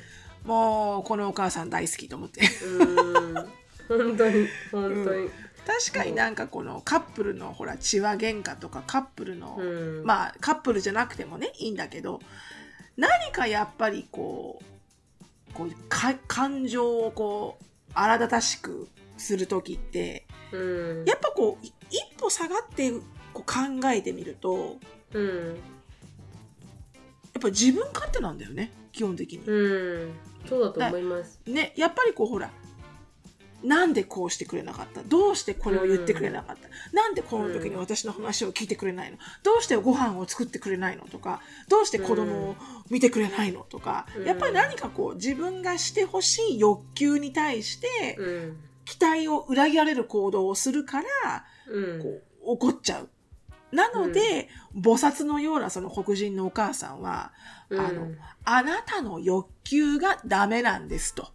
[0.47, 2.41] もう、このお母さん大好きと思って。
[2.65, 3.35] うん。
[3.89, 4.49] 本当に。
[4.71, 5.31] 本当に。
[5.67, 10.05] 確かになんかこのカップルのほら血話喧嘩とかカップルの、うん。
[10.05, 12.21] まあカップルじゃなくてもねいいんだけど
[12.97, 17.65] 何かやっぱりこうこうか感情をこう
[18.01, 21.05] 荒立たしくする時ってうん。
[21.05, 23.01] やっぱこうい一歩下がってこ
[23.37, 23.45] う考
[23.91, 24.77] えてみると
[25.13, 25.47] うん。
[25.47, 25.53] や
[27.39, 29.45] っぱ自分勝手なんだよね基本的に。
[29.47, 30.13] うん。
[30.49, 31.41] そうだと思います。
[31.47, 32.51] ねやっぱりこうほら
[33.63, 35.03] なんでこうしてくれなかった？
[35.03, 39.19] どうしてこれを言ってくれなかった、なんでこの時に私の話を聞いてくれないの？
[39.43, 41.41] どうしてご飯を作ってくれないのとか？
[41.69, 42.57] どうして子供を
[42.89, 44.27] 見てくれないのとか、うん。
[44.27, 48.57] やっぱり何かこう自分がしてほしい欲求に対してうん。
[48.85, 52.03] 期待を裏切られる行動をするからうん。
[52.03, 53.09] こう怒っちゃう。
[53.71, 57.33] なので、菩薩のようなその黒人のお母さんは、
[57.69, 57.81] うん。
[57.81, 58.07] あの、
[58.45, 61.29] あなたの欲求がダメなんですと。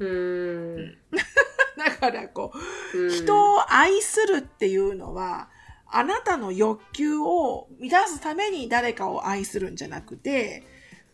[0.00, 0.98] うん
[1.76, 2.52] だからこ
[2.94, 5.48] う、うん人を愛するっていうのは、
[5.86, 10.64] あなたの欲求を満たすために誰かを愛するんじゃなくて、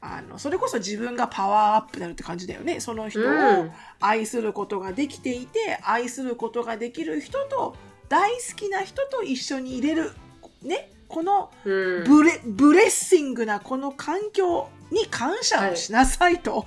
[0.01, 2.81] あの、それこそ自分がパワーアップになるって感じだよね。
[2.81, 7.75] その人うをん愛することができていて、愛することができる人と、
[8.09, 10.13] 大好きな人と一緒にいれる。
[10.63, 10.93] ね。
[11.09, 16.67] このうん ble、blessing なこの環境に感謝をしなさいと。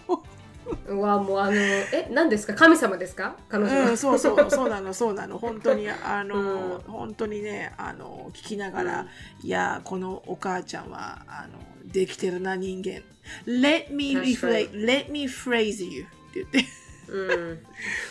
[0.88, 2.54] うわもうあのえ何ですか？
[2.54, 3.36] 神様ですか？
[3.50, 6.36] 彼女は、うん、そうそう、 そうなの、そうなの、本当に、あの、
[6.76, 6.80] うん。
[6.82, 9.08] 本当にね、あの、聞きながら、
[9.44, 11.60] いや、このお母ちゃんは、あの、
[11.92, 13.02] できてるな人間。
[13.46, 14.70] Let me 確かに。
[14.70, 16.66] reflect Let me phrase you って言って。
[17.12, 17.38] う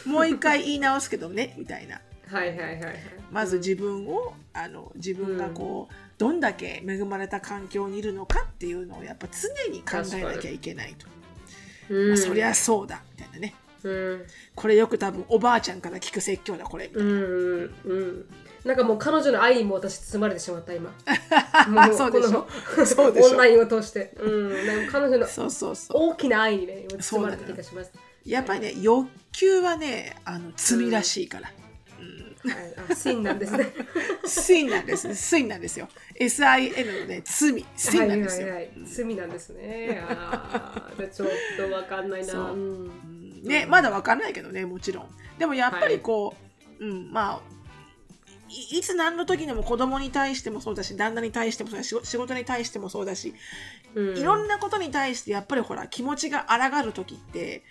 [0.06, 0.10] ん。
[0.12, 2.00] もう一回言い直すけどねみたいな。
[2.26, 2.94] はいはいはいはい。
[3.30, 11.06] まず自分をあの自分がこう、どんだけ恵まれた環境にいるのかっていうのをやっぱ常に考えなきゃいけないと、
[11.88, 12.08] うん。
[12.08, 13.54] まあ、そりゃそうだみたいなね。
[13.82, 14.22] うん。
[14.54, 18.24] これよく多分おばあちゃんから聞く説教だこれみたいな、うんうんうん。
[18.64, 20.90] なんかもう彼女の愛にも私包まれてしまった今。
[21.68, 22.46] もそうでしょ。
[22.84, 23.30] そうでしょ。
[23.30, 24.12] オンラインを通して。
[24.18, 24.66] うん。
[24.66, 25.96] なんか彼女のそうそうそう。
[26.10, 27.92] 大きな愛にね今包まれた気がします。
[28.24, 31.67] やっぱりね欲求はねあの罪らしいから、はい
[32.50, 33.72] あ真なんですね。
[34.26, 35.14] 罪なんですね。
[35.14, 35.88] 罪なんですよ。
[36.20, 37.64] SIN のね罪。
[37.76, 40.02] 罪なんですよ、はいはいはい、罪なんですね。
[41.12, 42.54] ちょっとわかんないな。
[43.42, 45.08] ねまだわかんないけどねもちろん。
[45.38, 46.34] でもやっぱりこ
[46.80, 47.40] う、うんまあ
[48.50, 53.34] いいつ何の時でも子供に対してもそうだし旦那に対してもそうだし仕事に対してもそうだし、
[53.94, 54.18] うん。
[54.18, 57.62] いろんなことに対してやっぱりほら気持ちが抗る時って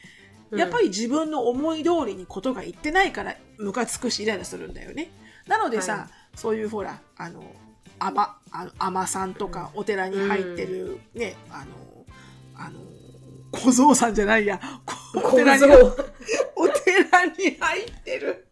[0.51, 5.09] やっぱり自分の思い通りにことがいってないからムカつくしイライラするんだよね。
[5.47, 5.99] なのでさ、は
[6.35, 6.37] い。
[6.37, 7.43] そういうほらあの
[7.99, 12.05] あまあの海女さんとかお寺に入ってる、ねあの
[12.55, 12.79] あの
[13.51, 14.59] 小僧さんじゃないや。
[15.15, 15.67] お 小寺に僧。
[16.55, 18.45] お寺に入ってる。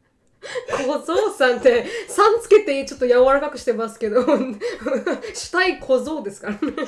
[0.70, 4.24] 小僧さんってさんつけてちょっと柔らかくしてますけど
[5.34, 6.60] 主体小僧ですからね。
[6.62, 6.86] お寺に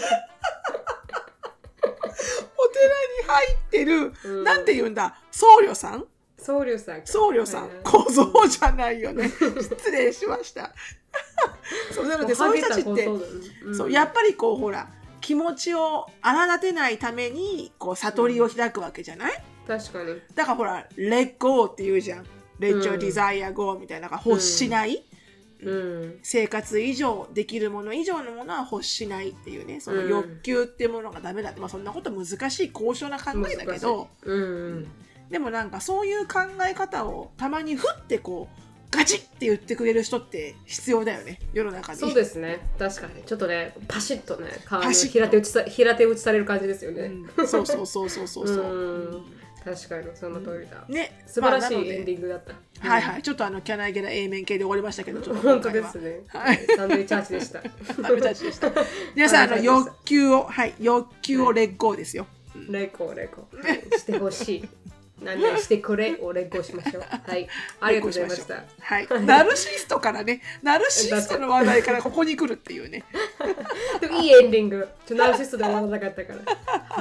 [3.28, 4.44] 入ってる、うん。
[4.44, 5.20] なんて言うんだ？
[5.32, 6.06] 僧侶さん？
[6.48, 7.08] 僧侶さんか。
[7.08, 9.28] 僧侶さん、小僧じゃないよね。
[9.28, 10.72] 失礼しました。
[11.92, 13.06] そうなのでそういう人たちって、
[13.66, 13.76] うん。
[13.76, 14.88] そうやっぱりこうほら
[15.20, 20.22] 気持ちを荒立てないためにこう悟りを開くわけじゃない、確かに。
[20.36, 22.26] だからほら「let go」って言うじゃん
[22.62, 23.00] 「let your うん。
[23.00, 25.04] desire go」みたいな欲しない、
[25.62, 26.20] うん。
[26.24, 34.88] 生活以上できるもの以上のものは欲しないっていうねその欲求っていうものがダメだって、まあ、そんなこと難しい高尚な考えだけど、うんうん。
[35.30, 42.00] でもなんかそういう考え方をたまにふってこうガチッって言ってくれる人って必要だよね世の中に。
[42.00, 42.60] そうですね。
[42.80, 43.24] 確かに。
[43.24, 47.12] ちょっとね、パシッとね、顔のパシッと平手打ちさ平手打ちされる感じですよね。
[47.38, 48.58] うんそうそうそうそうそうそう。
[48.66, 49.26] うん
[49.68, 50.86] 確かにその通りだ。
[50.88, 52.88] ね、素晴らしいまあエンディングだった。
[52.88, 56.22] はいはい、ちょっとあのキャナイゲラ A 面系で終わりましたけど、ちょっと本当ですね。
[56.28, 57.62] はいサンデーチャーチでした。
[57.62, 57.70] サ
[58.10, 58.72] ブチャーチでした。
[59.14, 62.28] 皆さん、あの欲求を、はい、欲求をレッゴーですよ。
[62.70, 64.70] レコレコ、はい、してほしい。
[65.28, 67.04] 何々してくれをレッコしましょう。
[67.04, 67.48] はい。
[67.82, 68.64] ありがとうございました。
[68.80, 73.04] はい、ナルシストからね、ナルシストの話題からここに来るっていうね。
[74.00, 74.88] でもいいエンディング。
[75.06, 76.40] ちょナルシストで終わらなかったから。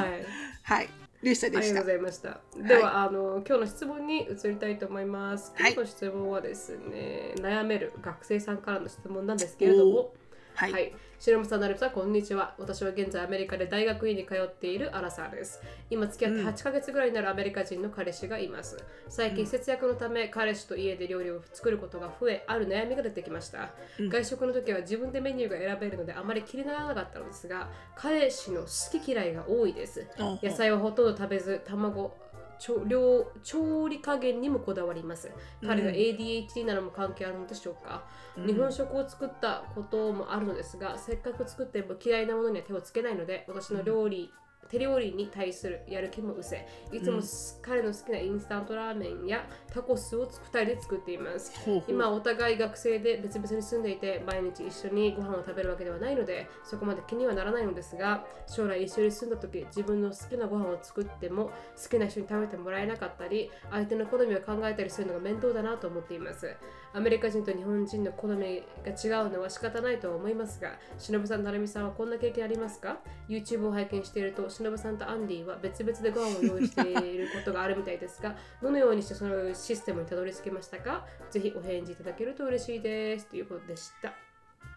[0.02, 0.26] はい。
[0.62, 0.88] はい、
[1.22, 1.86] でしたでしたありがとうご。
[1.86, 2.40] ざいました。
[2.56, 5.52] では、あの今日の質問に移りたいと思います。
[5.56, 10.12] はい今日の質問はですね、悩める学生さんからの質問なんですけれども、
[10.54, 10.92] はい、はい。
[11.18, 12.54] しのぶさん、なるみさん、こんにちは。
[12.58, 15.62] 私は現在アメリカで大学院に通っているアラサーです。
[15.88, 18.76] 今付き合って8ヶ月ぐらいになるアメリカ人の彼氏がいます。
[19.08, 23.70] 最近節約のため彼氏と家で料理を作ることが増え、ある悩みが出てきました。
[23.98, 30.06] 外食の時は自分でメニューが選べるのであまり気にならなかったのですが、彼氏の好き嫌いが多いです。
[30.18, 32.14] うん野菜はほとんど食べず、卵、
[32.58, 35.30] 調量調理加減にもこだわります。
[35.64, 38.04] 彼が ADHD なのも関係あるのでしょうか、
[38.46, 44.32] 日本食を作ったこともあるのですが、せっかく作っても嫌いなものには手をつけないので、私の料理、
[44.68, 47.20] 手料理に対するやる気も失せ、いつも
[47.62, 49.46] 彼の好きなインスタントラーメンや
[49.76, 51.52] タコスを2人で作っています。
[51.86, 61.50] 今お互い学生で別々に住んでいて毎日一緒にご飯を食べるわけではないのでそこまで気にはならないのですが将来一緒に住んだ時自分の好きなご飯を作っても
[61.80, 66.56] 好きな人に食べてもらえなかったり相手の好みを考えたりするのが面倒だなと思っています
[66.94, 72.98] アメリカ人と日本人の好みが違うのは仕方ないとは思いますが忍さん、なるみさんはこんな経験ありますか
[73.28, 81.04] ?YouTube を拝見していると忍さんとアンディは別々でご飯を用意していることがあるみたいですがどのようにしてそのシステムにたどり着けましたか？
[81.28, 83.26] ぜひお返事いただけると嬉しいです。
[83.26, 84.12] ということでした。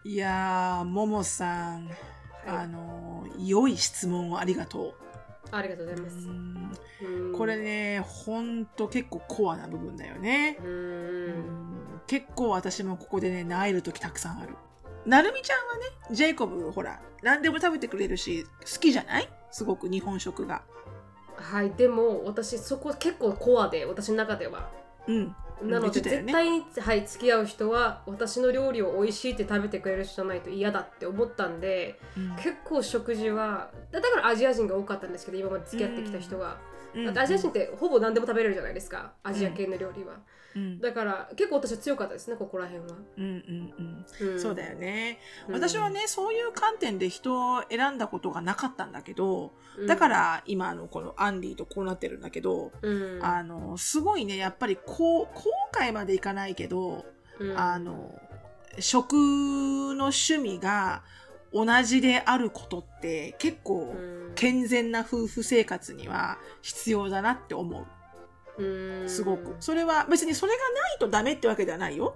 [0.02, 1.88] いやー、ももさん、
[2.44, 4.94] あの、良い質問をありがと
[5.52, 6.10] ありがとうございまう。
[6.10, 6.28] す。
[7.38, 7.56] これ。
[7.56, 10.58] ね、ほんと結構コアな部分だよね。
[12.08, 14.56] 結構私もここでね、萎える時たくさんある。
[15.06, 15.80] なるみちゃんはね、
[16.10, 19.28] ジェイコブ、ほら、何でも食べてくれるし、好きじゃない？
[19.52, 20.62] すごく日本食が。
[21.40, 24.70] はい、でも私そこ結構コアで私の中では。
[25.06, 25.34] うん。
[25.62, 32.36] なので、絶対に、はい、付き合う人は私の料理を美味しいって食べてくれる人じゃないと嫌だって思ったんでうん。
[32.36, 36.56] 結構食事はだだからアジア人が多かったんですけど今まで付き合ってきた人は、
[36.94, 37.04] うん。
[37.04, 39.12] だってアジア人ってほぼ何でも食べれるじゃないですか。
[39.22, 40.20] アジア系の料理は、うん
[40.80, 45.54] だから結構私は強かったですねここら辺は、うんうんそうだよね、うん。
[45.54, 49.86] 私はねそういう観点で人を選んだことがなかったんだけどうん。
[49.86, 53.24] だから今のこのアンディとこうなってるんだけど、うん。
[53.24, 57.04] あのすごいねやっぱりこう後悔までいかないけど、
[57.38, 57.56] うん。
[57.56, 58.20] あの
[58.78, 61.02] 食の趣味が
[61.52, 64.32] 同じであることって結構うん。
[64.34, 67.82] 健全な夫婦生活には必要だなって思う。
[67.82, 67.86] うん
[69.06, 69.56] すごく。
[69.60, 72.14] それは別にそれがないとダメってわけではないよ。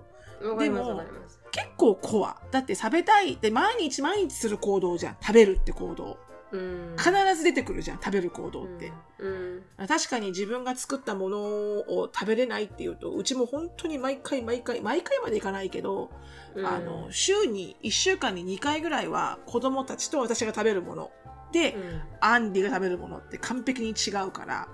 [0.58, 1.02] でも
[1.50, 3.34] 結構コアだって食べたい。
[3.34, 5.16] って毎日毎日する行動じゃん。
[5.20, 6.18] 食べるって行動。
[6.52, 6.96] うん。
[6.98, 7.98] 必ず出てくるじゃん。
[7.98, 9.62] 食べる行動って、うん。
[9.88, 16.10] 確かに自分が作ったものを食べれないっていうとうちも本当に毎回毎回毎回までいかないけど、
[16.54, 16.66] うん。
[16.66, 21.10] あの週に1週間に2回ぐらいは子供たちと私が食べるもの。
[21.52, 21.76] で、
[22.20, 24.68] アンディが食べるものって完璧に違うから、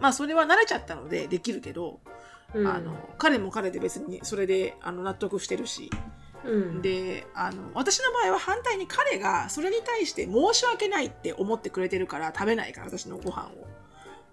[0.00, 2.00] まあそれは慣れちゃったのでできるけど、
[2.54, 2.66] うん。
[2.66, 5.90] あの彼も彼で別にそれであの納得してるし、
[6.44, 6.82] うん。
[6.82, 13.66] であの私の場合は反対に彼がそれに対して申し訳ないって思ってくれてるから食べないから私のご飯を。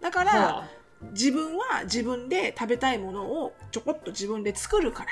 [0.02, 0.70] だから、はあ。
[1.14, 5.10] 自分は自分で食べたいものをちょこっと自分で作るから。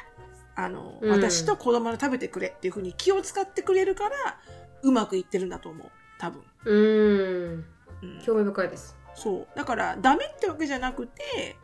[0.63, 1.11] あの、うん。
[1.11, 4.37] 私と子供が食べてくれっていうふうに気を使ってくれるから
[4.83, 5.87] うまくいってるんだと思う。
[6.19, 7.65] 多分、うん。
[8.03, 8.21] うん。
[8.23, 9.47] 興味深いですそう。
[9.55, 11.57] だからダメってわけじゃなくて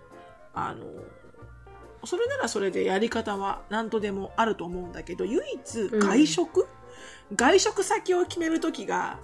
[0.54, 0.86] あの
[2.04, 6.00] それならそれでやり方は何とでもあると思うんだけど唯一うん。
[6.00, 6.68] 外食、
[7.36, 9.20] 外食先を決める時が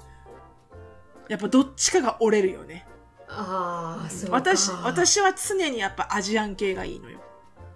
[1.28, 2.88] やっぱどっちかが折れるよね。
[3.28, 7.20] ああそ私私は常にやっぱアジアン系がいいのよ。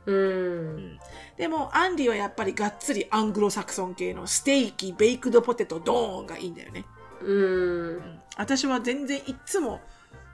[0.06, 1.00] うん。
[1.38, 6.86] でもアンディはやっぱりがっつりアングロサクソン系のステーキベイクドポテトドーンがいいんだよね、
[7.22, 7.38] うん。
[7.38, 8.20] うん。
[8.38, 9.82] 私は全然いっつも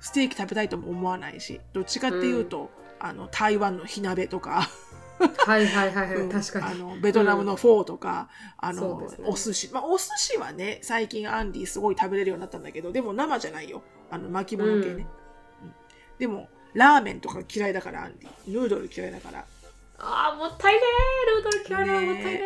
[0.02, 4.68] ステーキ食べたいとも思わないしどっちかっていうと、あの台湾の火鍋とか。
[5.45, 6.30] はいはいはいはい、うん。
[6.30, 6.66] 確かに。
[6.66, 8.28] あのベトナムのフォーとか、
[8.58, 9.28] あの、そうですね。
[9.30, 9.72] お寿司。
[9.72, 13.84] まあお寿司はね最近アンディすごい食べれるようになったんだけどでも生じゃないよ。
[14.10, 15.06] あの巻物系ね、
[15.62, 15.74] うん。
[16.18, 18.54] でもラーメンとか嫌いだからアンディ。
[18.54, 19.45] ヌードル嫌いだから。
[19.99, 21.43] ああもったいねー。
[21.43, 22.41] ルードル嫌いなねもったいね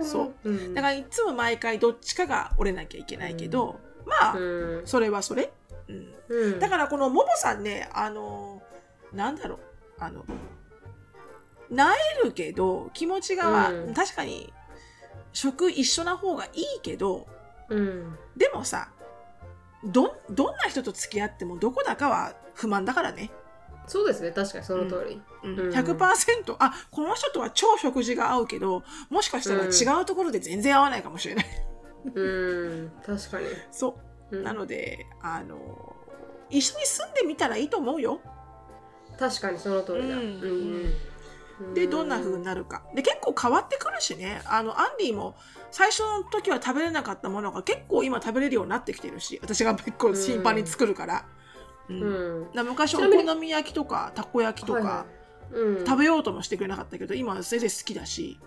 [0.00, 0.04] ー。
[0.04, 0.34] そう。
[0.44, 4.82] うん、だからいつも毎回どっちかが折れなきゃいけないけど、まあ、うん。
[4.84, 5.50] それはそれ、
[5.88, 8.62] うん、うん、だからこのももさんねあの
[9.12, 9.58] なんだろう。
[10.00, 10.24] あの
[11.70, 13.94] なえるけど気持ちがは、うん。
[13.94, 14.52] 確かに
[15.32, 17.26] 食一緒な方がいいけど
[17.68, 18.16] うん。
[18.36, 18.90] でもさ
[19.84, 23.30] どどんな人と付き合ってもどこだかは不満だからね、
[23.86, 24.32] そうですね。
[24.32, 25.58] 確かにその通り、うん。
[25.58, 25.70] うん。
[25.70, 31.46] 100%あこの人とは超食事が合うけどもしかしたら違うところで全然合わないかもしれない、
[32.14, 33.94] うん、確かに、そう
[34.30, 34.42] うん。
[34.42, 35.96] なので、あの、
[36.50, 38.20] 一緒に住んでみたらいいと思うよ。
[39.18, 40.92] 確かにその通りだ、うん。
[41.60, 41.74] うん。
[41.74, 42.84] で、どんな風になるか。
[42.94, 44.42] で、結構変わってくるしね。
[44.46, 45.36] あの、アンディも
[45.70, 51.24] 最初の時は食べれなかったものが結構今食べれるようになってきてるし、私が結構頻繁に作るから。
[51.88, 52.48] うん。
[52.54, 52.66] うん。
[52.66, 55.18] 昔お好み焼きとかたこ焼きとか、はいはい。
[55.50, 58.38] うん、食べようともしてくれなかったけど今は全然好きだし、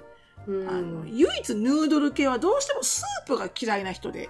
[0.48, 0.70] うん。
[0.70, 4.30] あの唯一ヌードル系はどうしてもスープが嫌いな人で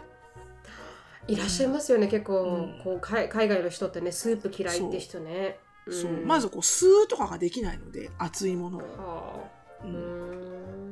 [1.27, 2.81] いらっしゃいますよね結構、うん。
[2.83, 5.59] こう海海外の人ってねスープ嫌いって人ね。
[5.89, 6.11] そう。
[6.11, 6.27] うん。
[6.27, 9.49] まずこうスーとかができないので熱いものを、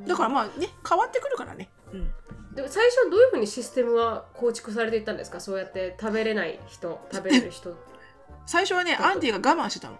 [0.07, 2.11] だからまあね変わってくるからね、うん、
[2.55, 5.39] でも最初はどういうふうにシステムは構築されていったんですか？
[5.39, 7.75] そうやって食べれない人食べれる人。
[8.45, 9.99] 最初はねアンディが我慢してたの。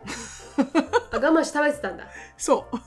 [1.11, 2.07] あ我慢して食べてたんだ。
[2.37, 2.77] そう。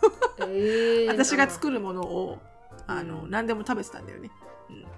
[0.48, 2.38] ええ 私が作るものを
[2.86, 3.30] あうのん。
[3.30, 4.30] 何でも食べてたんだよね、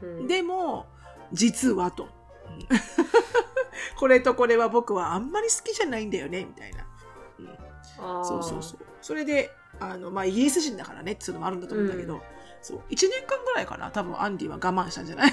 [0.01, 0.27] うん。
[0.27, 0.87] でも
[1.33, 2.11] 実はと、うん
[3.97, 6.87] これとこれは僕はあんまり好きじゃないんだよねみたいな、
[7.39, 8.25] うん。
[8.25, 8.79] そうそうそう。
[9.01, 9.51] それで
[9.81, 12.21] あの、まあ、イギリス人だからねっつうのもあるんだと思うんだけど、うん。
[12.63, 15.31] そう1年間ぐらいかな多分アンディは我慢したんじゃない？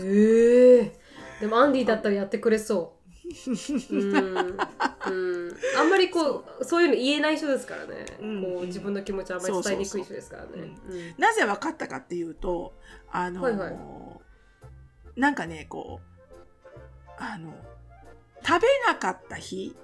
[0.00, 1.00] へえ
[1.40, 2.98] でもアンディだったらやってくれそう。
[3.90, 8.42] うん、うん、あんまりこうそういうの言えない人ですからね、うん。
[8.42, 10.72] こう自分の気持ちあんまり伝えにくい人ですからね。
[11.18, 12.72] なぜ分かったかっていうと
[13.10, 13.76] あの、はいはい。
[15.16, 16.07] なんかねこう
[17.18, 17.54] あの
[18.44, 19.76] 食べなかった日、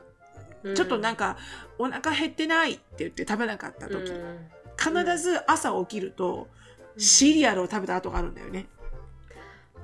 [0.63, 1.37] うんちょっとなんか
[1.77, 6.49] お腹減ってないって言って食べなかった時、うん必ず朝起きると
[6.97, 8.67] シリアルを食べた後があるんだよね。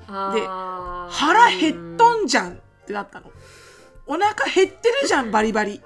[0.08, 3.30] あー腹減っとうんじゃんってなったの。
[4.06, 5.80] お腹減ってるじゃん バリバリ。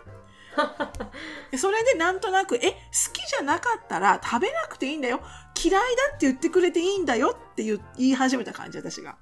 [1.50, 2.76] でそれでなんとなく、え、好
[3.12, 5.20] きじゃなかったら食べなくていいんだよ。
[5.62, 9.16] 嫌いだって言ってくれていいんだよって言い始めた感じ、私が。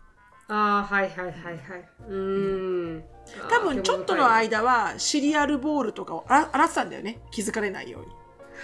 [0.55, 1.89] あーはいはいはいはい。
[2.11, 3.05] うん。
[3.49, 7.21] 多分ちょっとの間はシリアルボールとかを洗洗ってたんだよね。
[7.31, 8.09] 気づかれないように、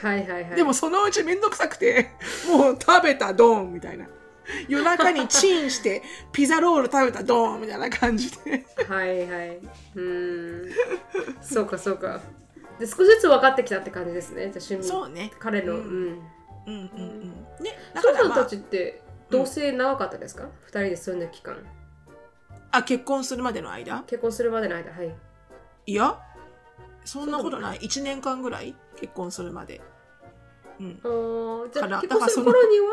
[0.03, 0.57] はいはいはい。
[0.57, 2.11] でもそのうちめんどくさくて
[2.47, 4.07] もう食べたドーンみたいな。
[4.69, 8.67] 夜中にチンして ピザロール食べたドーンみたいな感じで。
[8.87, 9.57] はいはい。
[9.57, 10.73] うーん。
[11.41, 12.21] そうかそうか。
[12.79, 14.43] で少しずつ分かってきたって感じですね。
[14.43, 15.31] じゃあ趣味そうね。
[15.39, 15.85] 彼の、ううん。
[15.85, 16.21] んうん
[16.67, 16.81] うん
[17.59, 17.65] うん。
[17.65, 21.57] ねだ翔さんたちって同棲長かったですか、二人で住んだ期間
[22.71, 24.05] あ結婚するまでの間？
[24.07, 25.15] 結婚するまでの間はい。
[25.87, 26.19] いや
[27.05, 27.79] そんなことない。
[27.79, 28.75] 1年間ぐらい？
[28.97, 29.81] 結婚するまで。
[30.81, 31.01] うん。
[31.03, 32.87] あーじゃあ結婚する頃には？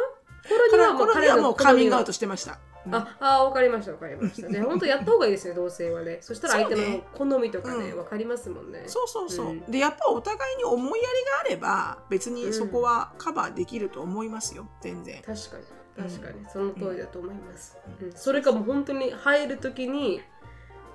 [0.47, 2.95] 頃にはもうこれはもうカミングアウトししてました、うん。
[2.95, 4.49] ああ分かりました分かりました。
[4.49, 6.19] じゃあ本当やった方がいいですよ同棲はね。
[6.21, 7.95] そしたら相手の好みとかねうん。
[7.97, 8.84] 分かりますもんね。
[8.86, 9.59] そうそうそう、うん。
[9.71, 15.21] でやっぱお互いに思いやりがあれば別にそこはカバーできると思いますよ全然。
[15.23, 15.63] 確かに
[15.97, 18.07] 確かに、その通りだと思います、うん。
[18.07, 18.13] うん。
[18.13, 20.21] それかもう本当に入る時に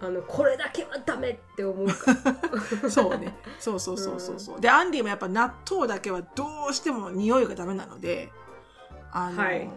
[0.03, 2.16] あのこれだけはダメって思うか。
[2.88, 3.34] そうね。
[3.59, 4.61] そうそうそうそうそう。
[4.61, 8.32] でアンディもやっぱ納豆だけはどうしても匂いがダメなので
[9.12, 9.68] あの、はい。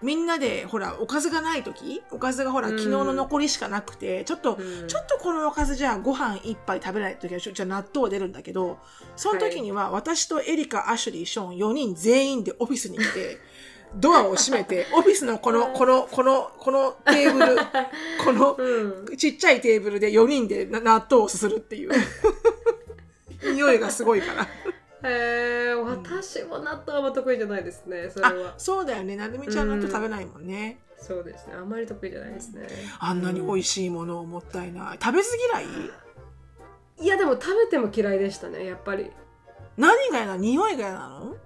[0.00, 2.78] みんなでほらおかずがない時おかずがほらうん。
[2.78, 4.86] 昨日の残りしかなくてちょっと、うん。
[4.86, 8.78] ちょっとこのおかずじゃあご飯一杯食べない時はじゃあ納豆出るんだけど
[9.16, 13.38] その時には私とエリカアシュリーショーン4人全員でオフィスに来て
[13.96, 17.56] ドアを閉めて オフィスのこのこのこのこのテーブル
[18.24, 19.16] このうん。
[19.16, 21.90] ちっちゃいテーブルで4人でな納豆をすするっていう。
[23.54, 24.48] 匂いがすごいから。
[25.04, 29.16] えー、私も納豆は得意じゃないですねそれあはそうだよね。
[29.16, 31.54] なるみちゃん納豆食べないもんね、そうですね。
[31.54, 32.68] あんまり得意じゃないですね。
[33.00, 34.98] あんなに美味しいものをもったいない。
[35.02, 35.66] 食べず嫌い？
[37.00, 39.10] いやでも食べても嫌いでしたねやっぱり。
[39.76, 40.38] 何が嫌なの？
[40.38, 41.36] 匂いが嫌なの？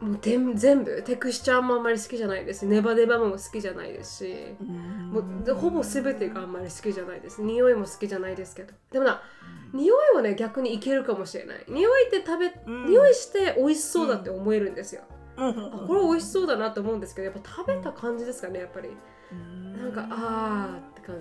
[0.00, 0.52] もう全
[0.84, 2.66] 部テクスチャーもあんまり好きじゃないです。
[2.66, 4.56] ネバネバも好きじゃないですし。
[4.60, 7.40] もうでほぼ全てがあんまり好きじゃないです。
[7.40, 8.74] 匂いも好きじゃないですけど。
[8.92, 9.22] でもな
[9.72, 11.64] 匂いはね逆にいけるかもしれない。
[11.68, 12.86] 匂いって食べ、うん。
[12.86, 15.02] 匂いして美味しそうだって思えるんですよ、
[15.36, 15.52] あ
[15.86, 18.90] これ美味しそうだなと思うんですけどやっぱ食べた感じですかねやっぱり。
[19.32, 19.76] うん。
[19.76, 21.16] なんかあーって感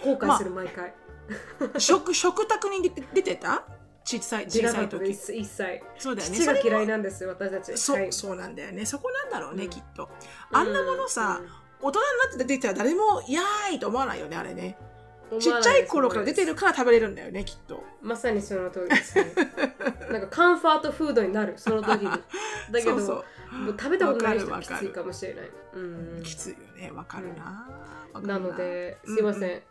[0.00, 0.08] じ。
[0.08, 0.94] 後悔する毎回、
[1.78, 3.64] 食食卓に出てた？
[4.04, 6.36] 小さい出小さ時なかったです一切そうだよね。
[6.36, 7.78] 父が嫌いなんです私たち。
[7.78, 8.12] そう、はい。
[8.12, 8.84] そうなんだよね。
[8.84, 9.70] そこなんだろうね、うん。
[9.70, 10.08] きっと。
[10.50, 11.40] あんなものさ、
[11.80, 14.76] 大人になって出てきたら誰も「やーい!」と思わないよねあれね。
[14.86, 14.92] うん
[15.40, 17.82] ちっちゃい頃から出てるから食べれるんだよねきっと。
[18.02, 19.32] まさにその通りです、ね、
[20.12, 22.10] なんかカンファートフードになるその時に。
[22.70, 23.24] だけどそう
[23.68, 25.50] 食べたことない人きついかもしれない。
[25.74, 25.78] う
[26.20, 26.22] ん。
[26.22, 26.90] きついよね。
[26.90, 27.66] わかるな、
[28.12, 29.62] わかるなのですいません、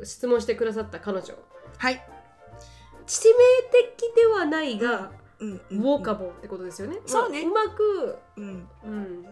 [0.00, 1.34] う質問してくださった彼女。
[1.78, 2.00] はい、
[3.06, 3.34] 致命
[3.96, 6.98] 的ではないが、うんウォーカボーってことですよね。
[7.04, 7.44] そうね。
[7.46, 9.26] まあうまく、うん、うん、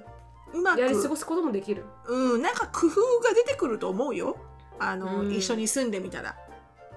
[0.54, 0.80] うまく。
[0.80, 1.84] やり過ごすこともできる。
[2.08, 4.36] うん、なんか工夫が出てくると思うよ。
[4.80, 5.32] あの、うん。
[5.32, 6.36] 一緒に住んでみたら、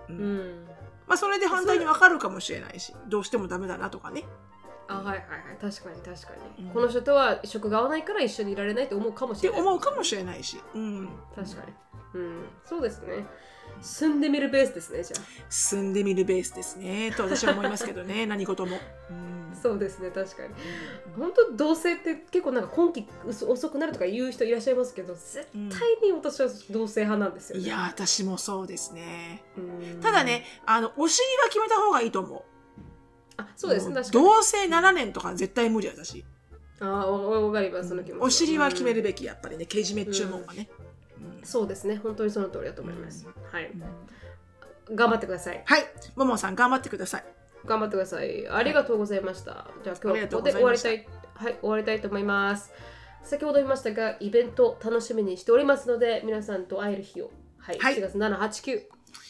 [0.09, 0.17] うん。
[0.17, 0.65] うん。
[1.05, 4.23] まあ、それで反対にわかるかもしれないしどうしてもダメだなとかね。
[4.87, 5.21] あはいはいはい。
[5.61, 6.73] 確かに確かに、うん。
[6.73, 9.61] この人とは食が合わないから一緒にいられないと思うかもしってれない。
[9.61, 11.73] 思うかもしれないし、うん、確かに。
[12.15, 13.27] うん、そうですね。
[13.83, 15.21] 住んでみるベースですねじゃあ。
[15.49, 18.79] 住んでみるベースですねと私は思いますけどね 何事も、
[19.09, 20.53] うん、そうですね確かに。
[21.17, 25.61] 本当同棲って結構なんか今期遅遅くなるとか言う人いらっしゃいますけど絶対
[26.01, 27.63] に私は同棲派なんですよ、ね。
[27.63, 29.43] いや私もそうですね。
[29.57, 29.61] う
[29.97, 29.99] ん。
[30.01, 32.41] ただねあのお尻は決めた方がいいと思う。
[33.35, 34.23] あそうですね確かに。
[34.23, 36.23] 同棲7年とか絶対無理私。
[36.79, 38.19] あわわかりますその気持ち。
[38.19, 39.03] はお尻は決めるうん。
[39.03, 40.82] べきやっぱりねけじめ注文はね、うん
[41.43, 41.97] そうですね。
[41.97, 43.71] 本当にその通りだと思います、はい。
[44.89, 44.95] うん。
[44.95, 45.61] 頑張ってください。
[45.65, 45.83] はい。
[46.15, 47.25] ももさん頑張ってください。
[47.65, 48.47] 頑張ってください。
[48.47, 51.57] ありがとうございました、じゃあ今日はここで終わりたいはい。
[51.61, 52.71] 終わりたいと思います。
[53.23, 57.31] 先ほど言いましたがイベント楽しみにしておりますので皆さんと会える日を。
[57.57, 57.95] はい、はい。
[57.95, 58.81] 4月789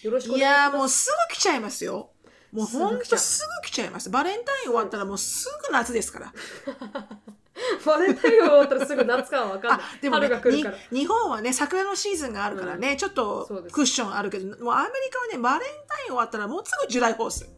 [0.03, 0.70] よろしくおい願いします。
[0.70, 2.09] やーもうすぐ来ちゃいますよ。
[2.51, 4.09] もうほんすぐ来ちゃうとすぐ来ちゃいます。
[4.09, 6.34] バレンタイン終わったらもうすぐ夏ですから
[7.86, 9.86] バレンタイン終わったらすぐ夏かは分かんあない。
[10.01, 10.78] でもね春が来るから。
[10.91, 17.49] に日本はね桜のシーズンがあるからね、ちょっとクッションあるけどもうアメリカはねバレンタイン終わったらもうすぐジュライホース。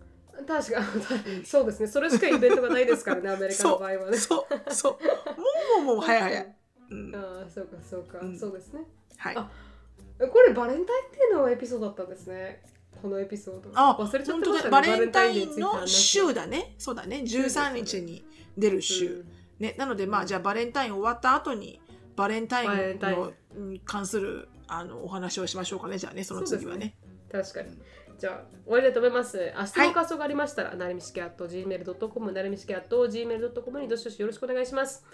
[0.47, 0.79] 確か
[1.29, 1.45] に。
[1.45, 1.87] そうですね。
[1.87, 4.17] それしかイベントがないですからね アメリカの場合はね。
[4.17, 4.73] そう。
[4.73, 4.93] そう。
[4.93, 4.99] も
[5.81, 6.55] うもうもう早い早い、
[6.91, 8.37] うん、ああそうかそうか、うん。
[8.37, 8.81] そうですね。
[9.17, 9.35] はい。
[9.37, 9.49] あ
[10.19, 12.63] これバレンタインっていうのエピソードだったんですね。
[13.01, 13.69] このエピソード。
[13.73, 14.71] あ忘れちゃっ本てましたね。
[14.71, 16.75] バレンタインの週だね。
[16.77, 17.23] そうだね。
[17.25, 18.25] 13日に
[18.57, 19.25] 出る週、
[19.59, 21.79] ね、なのでまあじゃあバレンタイン終わった後に
[22.15, 26.95] バレンタインのに関するあのお話をしましょうかねじゃあねその次はね
[27.31, 27.77] 確かに
[28.17, 35.05] じゃあ終わりだと思います明日の感想がありましたら、なるみしき at gmail.com なるみしき at gmail.com にどしどしよろしくお願いします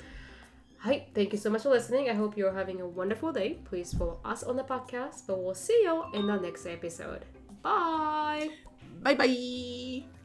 [0.78, 2.10] はい、Thank you so much for listening.
[2.10, 3.60] I hope you're having a wonderful day.
[3.70, 7.22] Please follow us on the podcast, but we'll see you in the next episode.
[7.62, 8.50] バイ
[9.04, 10.21] バイバイ